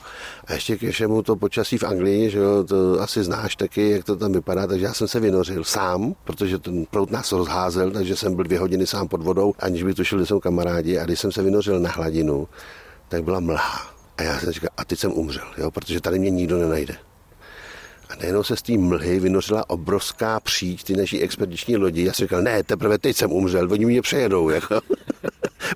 A 0.46 0.52
ještě 0.52 0.76
ke 0.76 0.90
všemu 0.90 1.22
to 1.22 1.36
počasí 1.36 1.78
v 1.78 1.84
Anglii, 1.84 2.30
že 2.30 2.38
jo, 2.38 2.64
to 2.64 3.00
asi 3.00 3.24
znáš 3.24 3.56
taky, 3.56 3.90
jak 3.90 4.04
to 4.04 4.16
tam 4.16 4.32
vypadá, 4.32 4.66
takže 4.66 4.84
já 4.84 4.94
jsem 4.94 5.08
se 5.08 5.20
vynořil 5.20 5.64
sám, 5.64 6.14
protože 6.24 6.58
ten 6.58 6.84
prout 6.90 7.10
nás 7.10 7.32
rozházel, 7.32 7.90
takže 7.90 8.16
jsem 8.16 8.34
byl 8.34 8.44
dvě 8.44 8.58
hodiny 8.58 8.86
sám 8.86 9.08
pod 9.08 9.22
vodou, 9.22 9.54
aniž 9.58 9.82
by 9.82 9.94
tušil, 9.94 10.18
že 10.18 10.26
jsou 10.26 10.40
kamarádi. 10.40 10.98
A 10.98 11.04
když 11.04 11.20
jsem 11.20 11.32
se 11.32 11.42
vynořil 11.42 11.80
na 11.80 11.90
hladinu, 11.90 12.48
tak 13.08 13.24
byla 13.24 13.40
mlha. 13.40 13.90
A 14.18 14.22
já 14.22 14.40
jsem 14.40 14.52
říkal, 14.52 14.70
a 14.76 14.84
teď 14.84 14.98
jsem 14.98 15.12
umřel, 15.12 15.46
jo, 15.58 15.70
protože 15.70 16.00
tady 16.00 16.18
mě 16.18 16.30
nikdo 16.30 16.58
nenajde. 16.58 17.09
A 18.10 18.16
najednou 18.16 18.42
se 18.42 18.56
z 18.56 18.62
té 18.62 18.72
mlhy 18.78 19.20
vynořila 19.20 19.70
obrovská 19.70 20.40
příď 20.40 20.84
ty 20.84 20.96
naší 20.96 21.22
expediční 21.22 21.76
lodi. 21.76 22.04
Já 22.04 22.12
jsem 22.12 22.24
říkal, 22.24 22.42
ne, 22.42 22.62
teprve 22.62 22.98
teď 22.98 23.16
jsem 23.16 23.32
umřel, 23.32 23.72
oni 23.72 23.86
mě 23.86 24.02
přejedou. 24.02 24.48
Jako. 24.48 24.80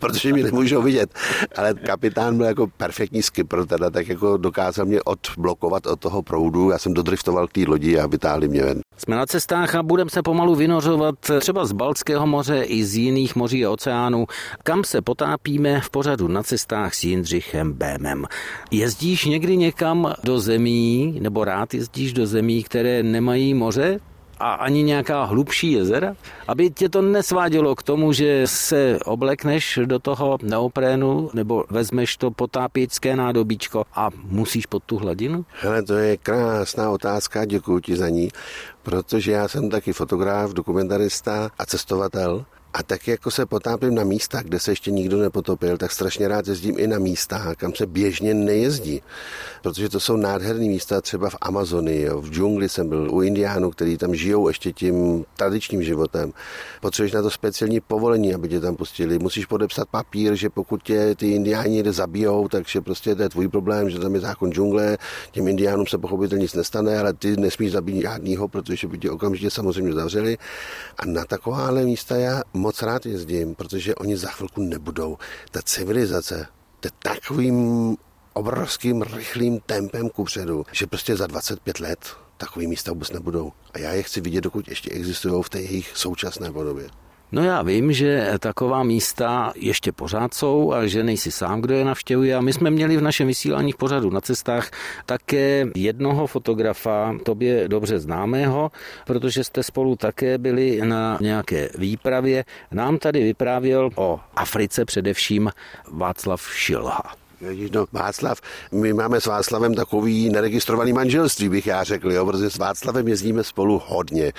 Protože 0.01 0.33
mě 0.33 0.43
nemůžou 0.43 0.83
vidět. 0.83 1.11
Ale 1.57 1.75
kapitán 1.75 2.37
byl 2.37 2.47
jako 2.47 2.67
perfektní 2.67 3.23
skipper, 3.23 3.67
teda 3.67 3.91
tak 3.91 4.09
jako 4.09 4.37
dokázal 4.37 4.87
mě 4.87 5.03
odblokovat 5.03 5.87
od 5.87 6.01
toho 6.01 6.23
proudu. 6.23 6.71
Já 6.71 6.79
jsem 6.79 6.95
dodriftoval 6.95 7.47
k 7.47 7.53
té 7.53 7.61
lodi 7.69 7.99
a 7.99 8.07
vytáhli 8.07 8.49
mě 8.49 8.63
ven. 8.63 8.81
Jsme 8.97 9.17
na 9.17 9.27
cestách 9.27 9.75
a 9.75 9.83
budeme 9.83 10.11
se 10.11 10.23
pomalu 10.23 10.55
vynořovat 10.55 11.15
třeba 11.39 11.65
z 11.65 11.73
Balckého 11.73 12.27
moře 12.27 12.63
i 12.63 12.85
z 12.85 12.97
jiných 12.97 13.37
moří 13.37 13.67
a 13.67 13.71
oceánů, 13.71 14.27
kam 14.63 14.85
se 14.85 15.03
potápíme 15.03 15.81
v 15.81 15.91
pořadu 15.91 16.29
na 16.29 16.43
cestách 16.43 16.95
s 16.95 17.05
Jindřichem 17.05 17.73
Bémem. 17.73 18.25
Jezdíš 18.71 19.25
někdy 19.25 19.57
někam 19.57 20.15
do 20.25 20.41
zemí, 20.41 21.19
nebo 21.21 21.45
rád 21.45 21.75
jezdíš 21.75 22.13
do 22.13 22.27
zemí, 22.27 22.63
které 22.63 23.03
nemají 23.03 23.55
moře? 23.55 24.01
A 24.40 24.53
ani 24.53 24.83
nějaká 24.83 25.25
hlubší 25.25 25.73
jezera, 25.73 26.16
aby 26.49 26.70
tě 26.70 26.88
to 26.88 27.03
nesvádělo 27.03 27.75
k 27.75 27.83
tomu, 27.83 28.12
že 28.12 28.42
se 28.47 28.99
oblekneš 29.05 29.79
do 29.85 29.99
toho 29.99 30.38
neoprénu 30.42 31.31
nebo 31.35 31.64
vezmeš 31.70 32.16
to 32.16 32.31
potápěčské 32.31 33.16
nádobíčko 33.16 33.85
a 33.94 34.11
musíš 34.25 34.66
pod 34.66 34.83
tu 34.85 34.97
hladinu? 34.97 35.44
Hele, 35.61 35.83
to 35.83 35.94
je 35.94 36.16
krásná 36.16 36.90
otázka, 36.90 37.44
děkuji 37.44 37.81
ti 37.81 37.97
za 37.97 38.09
ní, 38.09 38.29
protože 38.83 39.33
já 39.33 39.49
jsem 39.49 39.70
taky 39.70 39.92
fotograf, 39.92 40.53
dokumentarista 40.53 41.51
a 41.59 41.66
cestovatel 41.66 42.44
a 42.75 42.83
tak 42.83 43.09
jako 43.09 43.31
se 43.31 43.47
potápím 43.47 43.95
na 43.95 44.05
místech, 44.05 44.43
kde 44.45 44.61
se 44.61 44.73
ještě 44.73 44.91
nikdo 44.91 45.19
nepotopil, 45.19 45.79
tak 45.79 45.93
strašně 45.93 46.29
rád 46.29 46.49
jezdím 46.49 46.79
i 46.79 46.87
na 46.87 46.99
místa, 46.99 47.55
kam 47.55 47.75
se 47.75 47.87
běžně 47.87 48.35
nejezdí. 48.35 49.03
Protože 49.63 49.89
to 49.89 50.01
jsou 50.01 50.17
nádherné 50.17 50.65
místa, 50.65 51.01
třeba 51.01 51.31
v 51.31 51.37
Amazonii, 51.41 52.09
v 52.09 52.31
džungli 52.31 52.69
jsem 52.69 52.89
byl, 52.89 53.15
u 53.15 53.23
indiánů, 53.23 53.71
kteří 53.71 53.97
tam 53.97 54.15
žijou 54.15 54.49
ještě 54.49 54.73
tím 54.73 55.25
tradičním 55.37 55.83
životem. 55.83 56.33
Potřebuješ 56.81 57.13
na 57.13 57.23
to 57.23 57.31
speciální 57.31 57.81
povolení, 57.81 58.35
aby 58.35 58.49
tě 58.49 58.61
tam 58.61 58.77
pustili. 58.77 59.19
Musíš 59.19 59.47
podepsat 59.47 59.89
papír, 59.89 60.35
že 60.35 60.51
pokud 60.51 60.83
tě 60.83 61.15
ty 61.15 61.31
indiáni 61.31 61.75
někde 61.75 61.93
zabijou, 61.93 62.49
takže 62.49 62.81
prostě 62.81 63.15
to 63.15 63.23
je 63.23 63.29
tvůj 63.29 63.49
problém, 63.49 63.91
že 63.91 63.99
tam 63.99 64.15
je 64.15 64.21
zákon 64.21 64.53
džungle, 64.53 64.99
těm 65.31 65.49
indiánům 65.49 65.87
se 65.87 65.99
pochopitelně 65.99 66.43
nic 66.43 66.55
nestane, 66.55 66.99
ale 66.99 67.13
ty 67.13 67.37
nesmíš 67.37 67.73
zabít 67.73 68.03
žádnýho, 68.03 68.49
protože 68.49 68.89
by 68.89 68.99
tě 68.99 69.11
okamžitě 69.11 69.51
samozřejmě 69.51 69.93
zavřeli. 69.93 70.39
A 70.99 71.07
na 71.07 71.25
takováhle 71.25 71.85
místa 71.85 72.17
já 72.17 72.43
moc 72.64 72.83
rád 72.83 73.07
jezdím, 73.07 73.55
protože 73.55 73.94
oni 73.94 74.16
za 74.16 74.29
chvilku 74.29 74.62
nebudou. 74.62 75.18
Ta 75.50 75.62
civilizace, 75.62 76.46
to 76.81 76.88
takovým 76.98 77.96
obrovským 78.33 79.03
rychlým 79.03 79.61
tempem 79.61 80.09
kupředu, 80.09 80.66
že 80.72 80.87
prostě 80.87 81.16
za 81.16 81.27
25 81.27 81.81
let 81.81 82.00
takový 82.37 82.66
místa 82.66 82.92
vůbec 82.92 83.11
nebudou. 83.11 83.53
A 83.72 83.79
já 83.79 83.92
je 83.92 84.03
chci 84.03 84.20
vidět, 84.20 84.40
dokud 84.40 84.68
ještě 84.68 84.90
existují 84.90 85.42
v 85.42 85.48
té 85.48 85.61
jejich 85.61 85.96
současné 85.96 86.53
podobě. 86.53 86.88
No 87.33 87.45
já 87.45 87.63
vím, 87.63 87.93
že 87.93 88.33
taková 88.39 88.83
místa 88.83 89.53
ještě 89.57 89.93
pořád 89.93 90.35
jsou 90.35 90.73
a 90.73 90.87
že 90.87 91.05
nejsi 91.05 91.31
sám, 91.31 91.61
kdo 91.61 91.75
je 91.75 91.85
navštěvuje. 91.85 92.37
A 92.37 92.41
my 92.41 92.53
jsme 92.53 92.71
měli 92.71 92.97
v 92.97 93.01
našem 93.01 93.27
vysílání 93.27 93.73
v 93.73 93.77
pořadu 93.77 94.11
na 94.11 94.21
cestách 94.21 94.71
také 95.07 95.67
jednoho 95.75 96.27
fotografa, 96.27 97.15
tobě 97.23 97.69
dobře 97.69 97.99
známého, 97.99 98.71
protože 99.07 99.45
jste 99.45 99.63
spolu 99.63 99.97
také 99.97 100.39
byli 100.39 100.81
na 100.85 101.19
nějaké 101.21 101.69
výpravě. 101.79 102.45
Nám 102.73 102.99
tady 102.99 103.23
vyprávěl 103.25 103.91
o 103.97 104.21
Africe 104.37 104.85
především 104.85 105.51
Václav 105.91 106.55
Šilha. 106.55 107.24
Ježíš, 107.49 107.71
no, 107.71 107.87
Václav, 107.93 108.41
my 108.73 108.93
máme 108.93 109.21
s 109.21 109.27
Václavem 109.27 109.75
takový 109.75 110.31
neregistrovaný 110.31 110.93
manželství, 110.93 111.49
bych 111.49 111.67
já 111.67 111.85
řekl, 111.85 112.13
jo, 112.13 112.27
protože 112.27 112.51
s 112.51 112.59
Václavem 112.59 113.09
jezdíme 113.09 113.45
spolu 113.45 113.83
hodně. 113.87 114.33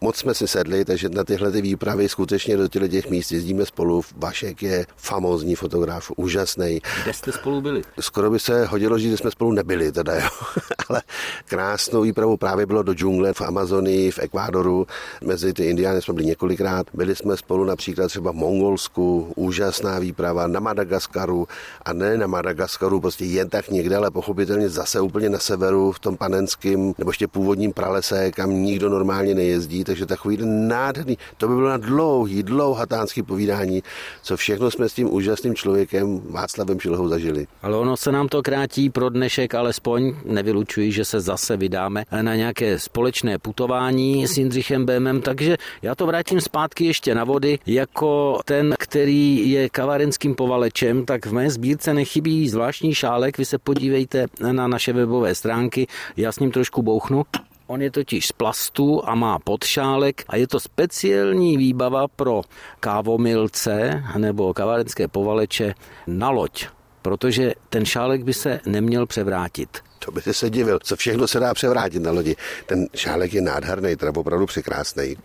Moc 0.00 0.16
jsme 0.16 0.34
si 0.34 0.48
sedli, 0.48 0.84
takže 0.84 1.08
na 1.08 1.24
tyhle 1.24 1.50
ty 1.50 1.62
výpravy 1.62 2.08
skutečně 2.08 2.56
do 2.56 2.68
těchto 2.68 2.88
těch 2.88 3.10
míst 3.10 3.32
jezdíme 3.32 3.66
spolu. 3.66 4.02
Vašek 4.16 4.62
je 4.62 4.86
famózní 4.96 5.54
fotograf, 5.54 6.12
úžasný. 6.16 6.80
Kde 7.02 7.12
jste 7.12 7.32
spolu 7.32 7.60
byli? 7.60 7.82
Skoro 8.00 8.30
by 8.30 8.38
se 8.38 8.64
hodilo, 8.66 8.98
že 8.98 9.16
jsme 9.16 9.30
spolu 9.30 9.52
nebyli, 9.52 9.92
teda 9.92 10.14
jo. 10.14 10.28
Ale 10.88 11.02
krásnou 11.46 12.02
výpravu 12.02 12.36
právě 12.36 12.66
bylo 12.66 12.82
do 12.82 12.94
džungle 12.94 13.32
v 13.32 13.40
Amazonii, 13.40 14.10
v 14.10 14.18
Ekvádoru. 14.18 14.86
Mezi 15.24 15.52
ty 15.52 15.64
indiány 15.64 16.02
jsme 16.02 16.14
byli 16.14 16.26
několikrát. 16.26 16.86
Byli 16.94 17.16
jsme 17.16 17.36
spolu 17.36 17.64
například 17.64 18.08
třeba 18.08 18.32
v 18.32 18.34
Mongolsku, 18.34 19.32
úžasná 19.36 19.98
výprava 19.98 20.46
na 20.46 20.60
Madagaskaru 20.60 21.48
a 21.82 21.92
ne 21.92 22.16
na 22.16 22.26
Madagaskaru 22.26 22.49
Madagaskaru, 22.50 23.00
prostě 23.00 23.24
jen 23.24 23.48
tak 23.48 23.70
někde, 23.70 23.96
ale 23.96 24.10
pochopitelně 24.10 24.68
zase 24.68 25.00
úplně 25.00 25.28
na 25.28 25.38
severu, 25.38 25.92
v 25.92 25.98
tom 25.98 26.16
panenském 26.16 26.94
nebo 26.98 27.10
ještě 27.10 27.28
původním 27.28 27.72
pralese, 27.72 28.30
kam 28.30 28.50
nikdo 28.50 28.88
normálně 28.88 29.34
nejezdí, 29.34 29.84
takže 29.84 30.06
takový 30.06 30.38
nádherný, 30.44 31.18
to 31.36 31.48
by 31.48 31.54
bylo 31.54 31.68
na 31.68 31.76
dlouhý, 31.76 32.42
dlouhatánský 32.42 33.22
povídání, 33.22 33.82
co 34.22 34.36
všechno 34.36 34.70
jsme 34.70 34.88
s 34.88 34.92
tím 34.92 35.14
úžasným 35.14 35.54
člověkem 35.54 36.20
Václavem 36.30 36.80
Šilhou 36.80 37.08
zažili. 37.08 37.46
Ale 37.62 37.76
ono 37.76 37.96
se 37.96 38.12
nám 38.12 38.28
to 38.28 38.42
krátí 38.42 38.90
pro 38.90 39.08
dnešek, 39.08 39.54
alespoň 39.54 40.14
nevylučuji, 40.24 40.92
že 40.92 41.04
se 41.04 41.20
zase 41.20 41.56
vydáme 41.56 42.04
na 42.22 42.36
nějaké 42.36 42.78
společné 42.78 43.38
putování 43.38 44.26
s 44.26 44.38
Jindřichem 44.38 44.86
Bémem, 44.86 45.20
takže 45.22 45.56
já 45.82 45.94
to 45.94 46.06
vrátím 46.06 46.40
zpátky 46.40 46.84
ještě 46.84 47.14
na 47.14 47.24
vody, 47.24 47.58
jako 47.66 48.40
ten, 48.44 48.74
který 48.78 49.50
je 49.50 49.68
kavarenským 49.68 50.34
povalečem, 50.34 51.04
tak 51.04 51.26
v 51.26 51.32
mé 51.32 51.50
sbírce 51.50 51.94
nechybí 51.94 52.39
zvláštní 52.48 52.94
šálek, 52.94 53.38
vy 53.38 53.44
se 53.44 53.58
podívejte 53.58 54.26
na 54.52 54.68
naše 54.68 54.92
webové 54.92 55.34
stránky, 55.34 55.86
já 56.16 56.32
s 56.32 56.38
ním 56.38 56.50
trošku 56.50 56.82
bouchnu. 56.82 57.22
On 57.66 57.82
je 57.82 57.90
totiž 57.90 58.26
z 58.26 58.32
plastu 58.32 59.08
a 59.08 59.14
má 59.14 59.38
podšálek 59.38 60.24
a 60.28 60.36
je 60.36 60.46
to 60.46 60.60
speciální 60.60 61.56
výbava 61.56 62.08
pro 62.08 62.42
kávomilce 62.80 64.02
nebo 64.18 64.54
kavárenské 64.54 65.08
povaleče 65.08 65.74
na 66.06 66.30
loď, 66.30 66.66
protože 67.02 67.52
ten 67.68 67.84
šálek 67.84 68.24
by 68.24 68.34
se 68.34 68.60
neměl 68.66 69.06
převrátit. 69.06 69.78
To 69.98 70.10
by 70.10 70.20
se 70.20 70.50
divil, 70.50 70.78
co 70.82 70.96
všechno 70.96 71.28
se 71.28 71.40
dá 71.40 71.54
převrátit 71.54 72.02
na 72.02 72.10
lodi. 72.10 72.36
Ten 72.66 72.86
šálek 72.94 73.34
je 73.34 73.40
nádherný, 73.40 73.96
teda 73.96 74.12
opravdu 74.16 74.46
překrásný 74.46 75.16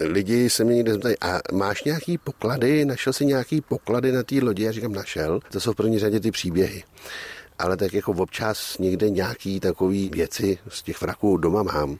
lidi 0.00 0.50
se 0.50 0.64
mě 0.64 0.74
někde 0.74 0.92
zeptají, 0.92 1.14
a 1.20 1.40
máš 1.52 1.84
nějaký 1.84 2.18
poklady, 2.18 2.84
našel 2.84 3.12
jsi 3.12 3.26
nějaký 3.26 3.60
poklady 3.60 4.12
na 4.12 4.22
té 4.22 4.34
lodi? 4.42 4.62
Já 4.62 4.72
říkám, 4.72 4.92
našel. 4.92 5.40
To 5.52 5.60
jsou 5.60 5.72
v 5.72 5.76
první 5.76 5.98
řadě 5.98 6.20
ty 6.20 6.30
příběhy 6.30 6.84
ale 7.60 7.76
tak 7.76 7.94
jako 7.94 8.12
občas 8.12 8.78
někde 8.78 9.10
nějaký 9.10 9.60
takový 9.60 10.10
věci 10.14 10.58
z 10.68 10.82
těch 10.82 11.00
vraků 11.00 11.36
doma 11.36 11.62
mám. 11.62 11.98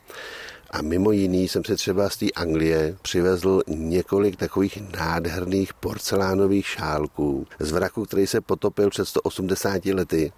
A 0.70 0.82
mimo 0.82 1.12
jiný 1.12 1.48
jsem 1.48 1.64
se 1.64 1.76
třeba 1.76 2.10
z 2.10 2.16
té 2.16 2.26
Anglie 2.36 2.96
přivezl 3.02 3.62
několik 3.68 4.36
takových 4.36 4.78
nádherných 4.98 5.74
porcelánových 5.74 6.66
šálků 6.66 7.46
z 7.58 7.72
vraku, 7.72 8.04
který 8.04 8.26
se 8.26 8.40
potopil 8.40 8.90
před 8.90 9.04
180 9.04 9.86
lety. 9.86 10.32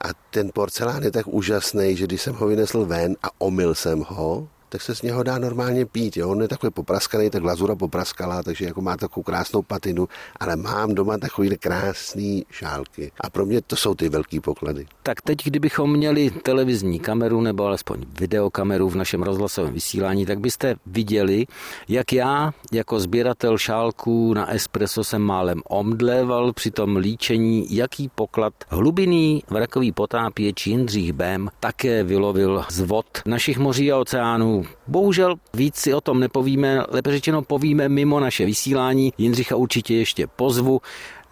A 0.00 0.08
ten 0.30 0.50
porcelán 0.54 1.02
je 1.02 1.10
tak 1.10 1.26
úžasný, 1.26 1.96
že 1.96 2.04
když 2.04 2.22
jsem 2.22 2.34
ho 2.34 2.46
vynesl 2.46 2.84
ven 2.84 3.16
a 3.22 3.28
omyl 3.38 3.74
jsem 3.74 4.04
ho, 4.08 4.48
tak 4.68 4.82
se 4.82 4.94
z 4.94 5.02
něho 5.02 5.22
dá 5.22 5.38
normálně 5.38 5.86
pít. 5.86 6.16
Jo? 6.16 6.28
On 6.28 6.42
je 6.42 6.48
takový 6.48 6.70
popraskaný, 6.70 7.30
ta 7.30 7.38
glazura 7.38 7.74
popraskala, 7.74 8.42
takže 8.42 8.64
jako 8.64 8.80
má 8.80 8.96
takovou 8.96 9.24
krásnou 9.24 9.62
patinu, 9.62 10.08
ale 10.40 10.56
mám 10.56 10.94
doma 10.94 11.18
takový 11.18 11.56
krásný 11.56 12.46
šálky. 12.50 13.12
A 13.20 13.30
pro 13.30 13.46
mě 13.46 13.62
to 13.62 13.76
jsou 13.76 13.94
ty 13.94 14.08
velký 14.08 14.40
poklady. 14.40 14.86
Tak 15.02 15.22
teď, 15.22 15.44
kdybychom 15.44 15.92
měli 15.92 16.30
televizní 16.30 17.00
kameru 17.00 17.40
nebo 17.40 17.64
alespoň 17.64 18.04
videokameru 18.18 18.88
v 18.88 18.96
našem 18.96 19.22
rozhlasovém 19.22 19.74
vysílání, 19.74 20.26
tak 20.26 20.40
byste 20.40 20.74
viděli, 20.86 21.46
jak 21.88 22.12
já 22.12 22.52
jako 22.72 23.00
sběratel 23.00 23.58
šálků 23.58 24.34
na 24.34 24.50
espresso 24.50 25.04
jsem 25.04 25.22
málem 25.22 25.62
omdléval 25.68 26.52
při 26.52 26.70
tom 26.70 26.96
líčení, 26.96 27.66
jaký 27.76 28.08
poklad 28.08 28.54
hlubinný 28.68 29.42
vrakový 29.50 29.92
potápěč 29.92 30.66
Jindřich 30.66 31.12
Bém 31.12 31.48
také 31.60 32.02
vylovil 32.02 32.64
z 32.70 32.80
vod 32.80 33.06
našich 33.26 33.58
moří 33.58 33.92
a 33.92 33.98
oceánů 33.98 34.55
Bohužel 34.86 35.34
víc 35.54 35.76
si 35.76 35.94
o 35.94 36.00
tom 36.00 36.20
nepovíme, 36.20 36.78
lépe 36.88 37.10
řečeno 37.10 37.42
povíme 37.42 37.88
mimo 37.88 38.20
naše 38.20 38.46
vysílání. 38.46 39.12
Jindřicha 39.18 39.56
určitě 39.56 39.94
ještě 39.94 40.26
pozvu. 40.26 40.80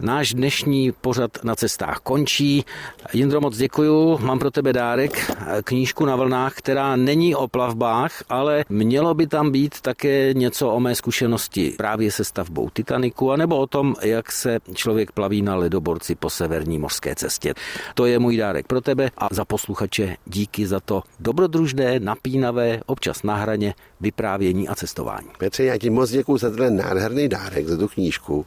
Náš 0.05 0.35
dnešní 0.35 0.93
pořad 0.93 1.45
na 1.45 1.55
cestách 1.55 1.99
končí. 1.99 2.65
Jindro, 3.13 3.41
moc 3.41 3.57
děkuju. 3.57 4.19
Mám 4.19 4.39
pro 4.39 4.51
tebe 4.51 4.73
dárek, 4.73 5.33
knížku 5.65 6.05
na 6.05 6.17
vlnách, 6.17 6.55
která 6.55 6.97
není 6.97 7.35
o 7.35 7.49
plavbách, 7.49 8.23
ale 8.29 8.65
mělo 8.69 9.15
by 9.15 9.27
tam 9.27 9.51
být 9.51 9.81
také 9.81 10.35
něco 10.35 10.71
o 10.71 10.81
mé 10.81 10.95
zkušenosti 10.95 11.75
právě 11.77 12.11
se 12.11 12.25
stavbou 12.25 12.71
Titaniku, 12.71 13.33
anebo 13.33 13.59
o 13.59 13.67
tom, 13.67 13.95
jak 14.03 14.33
se 14.33 14.59
člověk 14.75 15.13
plaví 15.13 15.43
na 15.43 15.57
ledoborci 15.57 16.15
po 16.15 16.31
severní 16.31 16.79
mořské 16.79 17.15
cestě. 17.15 17.55
To 17.95 18.07
je 18.07 18.19
můj 18.19 18.37
dárek 18.37 18.67
pro 18.67 18.81
tebe 18.81 19.11
a 19.19 19.29
za 19.31 19.45
posluchače 19.45 20.17
díky 20.27 20.67
za 20.67 20.81
to 20.81 21.03
dobrodružné, 21.21 22.01
napínavé, 22.01 22.81
občas 22.87 23.23
na 23.23 23.37
hraně 23.37 23.75
vyprávění 24.01 24.69
a 24.69 24.75
cestování. 24.75 25.29
Petře, 25.39 25.65
já 25.65 25.79
ti 25.79 25.91
moc 25.91 26.11
děkuji 26.11 26.39
za 26.39 26.51
ten 26.51 26.77
nádherný 26.77 27.29
dárek, 27.29 27.67
za 27.67 27.77
tu 27.77 27.89
knížku. 27.89 28.45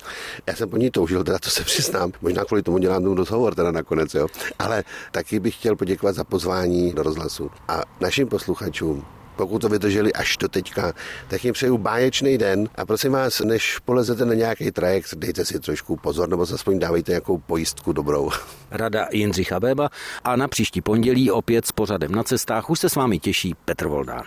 Já 0.47 0.55
jsem 0.55 0.69
po 0.69 0.77
ní 0.77 0.91
toužil, 0.91 1.23
teda 1.23 1.39
to 1.47 1.51
se 1.51 1.63
přiznám. 1.63 2.11
Možná 2.21 2.45
kvůli 2.45 2.63
tomu 2.63 2.77
dělám 2.77 3.03
ten 3.03 3.11
rozhovor 3.11 3.55
teda 3.55 3.71
nakonec, 3.71 4.13
jo. 4.13 4.27
Ale 4.59 4.83
taky 5.11 5.39
bych 5.39 5.55
chtěl 5.55 5.75
poděkovat 5.75 6.15
za 6.15 6.23
pozvání 6.23 6.93
do 6.93 7.03
rozhlasu. 7.03 7.51
A 7.67 7.81
našim 8.01 8.27
posluchačům 8.27 9.05
pokud 9.35 9.59
to 9.59 9.69
vydrželi 9.69 10.13
až 10.13 10.37
do 10.37 10.47
teďka, 10.47 10.93
tak 11.27 11.45
jim 11.45 11.53
přeju 11.53 11.77
báječný 11.77 12.37
den 12.37 12.69
a 12.75 12.85
prosím 12.85 13.11
vás, 13.11 13.39
než 13.39 13.79
polezete 13.79 14.25
na 14.25 14.33
nějaký 14.33 14.71
trajekt, 14.71 15.15
dejte 15.15 15.45
si 15.45 15.59
trošku 15.59 15.95
pozor 15.95 16.29
nebo 16.29 16.43
aspoň 16.53 16.79
dávejte 16.79 17.11
nějakou 17.11 17.37
pojistku 17.37 17.93
dobrou. 17.93 18.31
Rada 18.71 19.07
Jindřicha 19.11 19.59
Béba 19.59 19.89
a 20.23 20.35
na 20.35 20.47
příští 20.47 20.81
pondělí 20.81 21.31
opět 21.31 21.65
s 21.65 21.71
pořadem 21.71 22.11
na 22.11 22.23
cestách 22.23 22.69
už 22.69 22.79
se 22.79 22.89
s 22.89 22.95
vámi 22.95 23.19
těší 23.19 23.55
Petr 23.65 23.87
Voldán. 23.87 24.25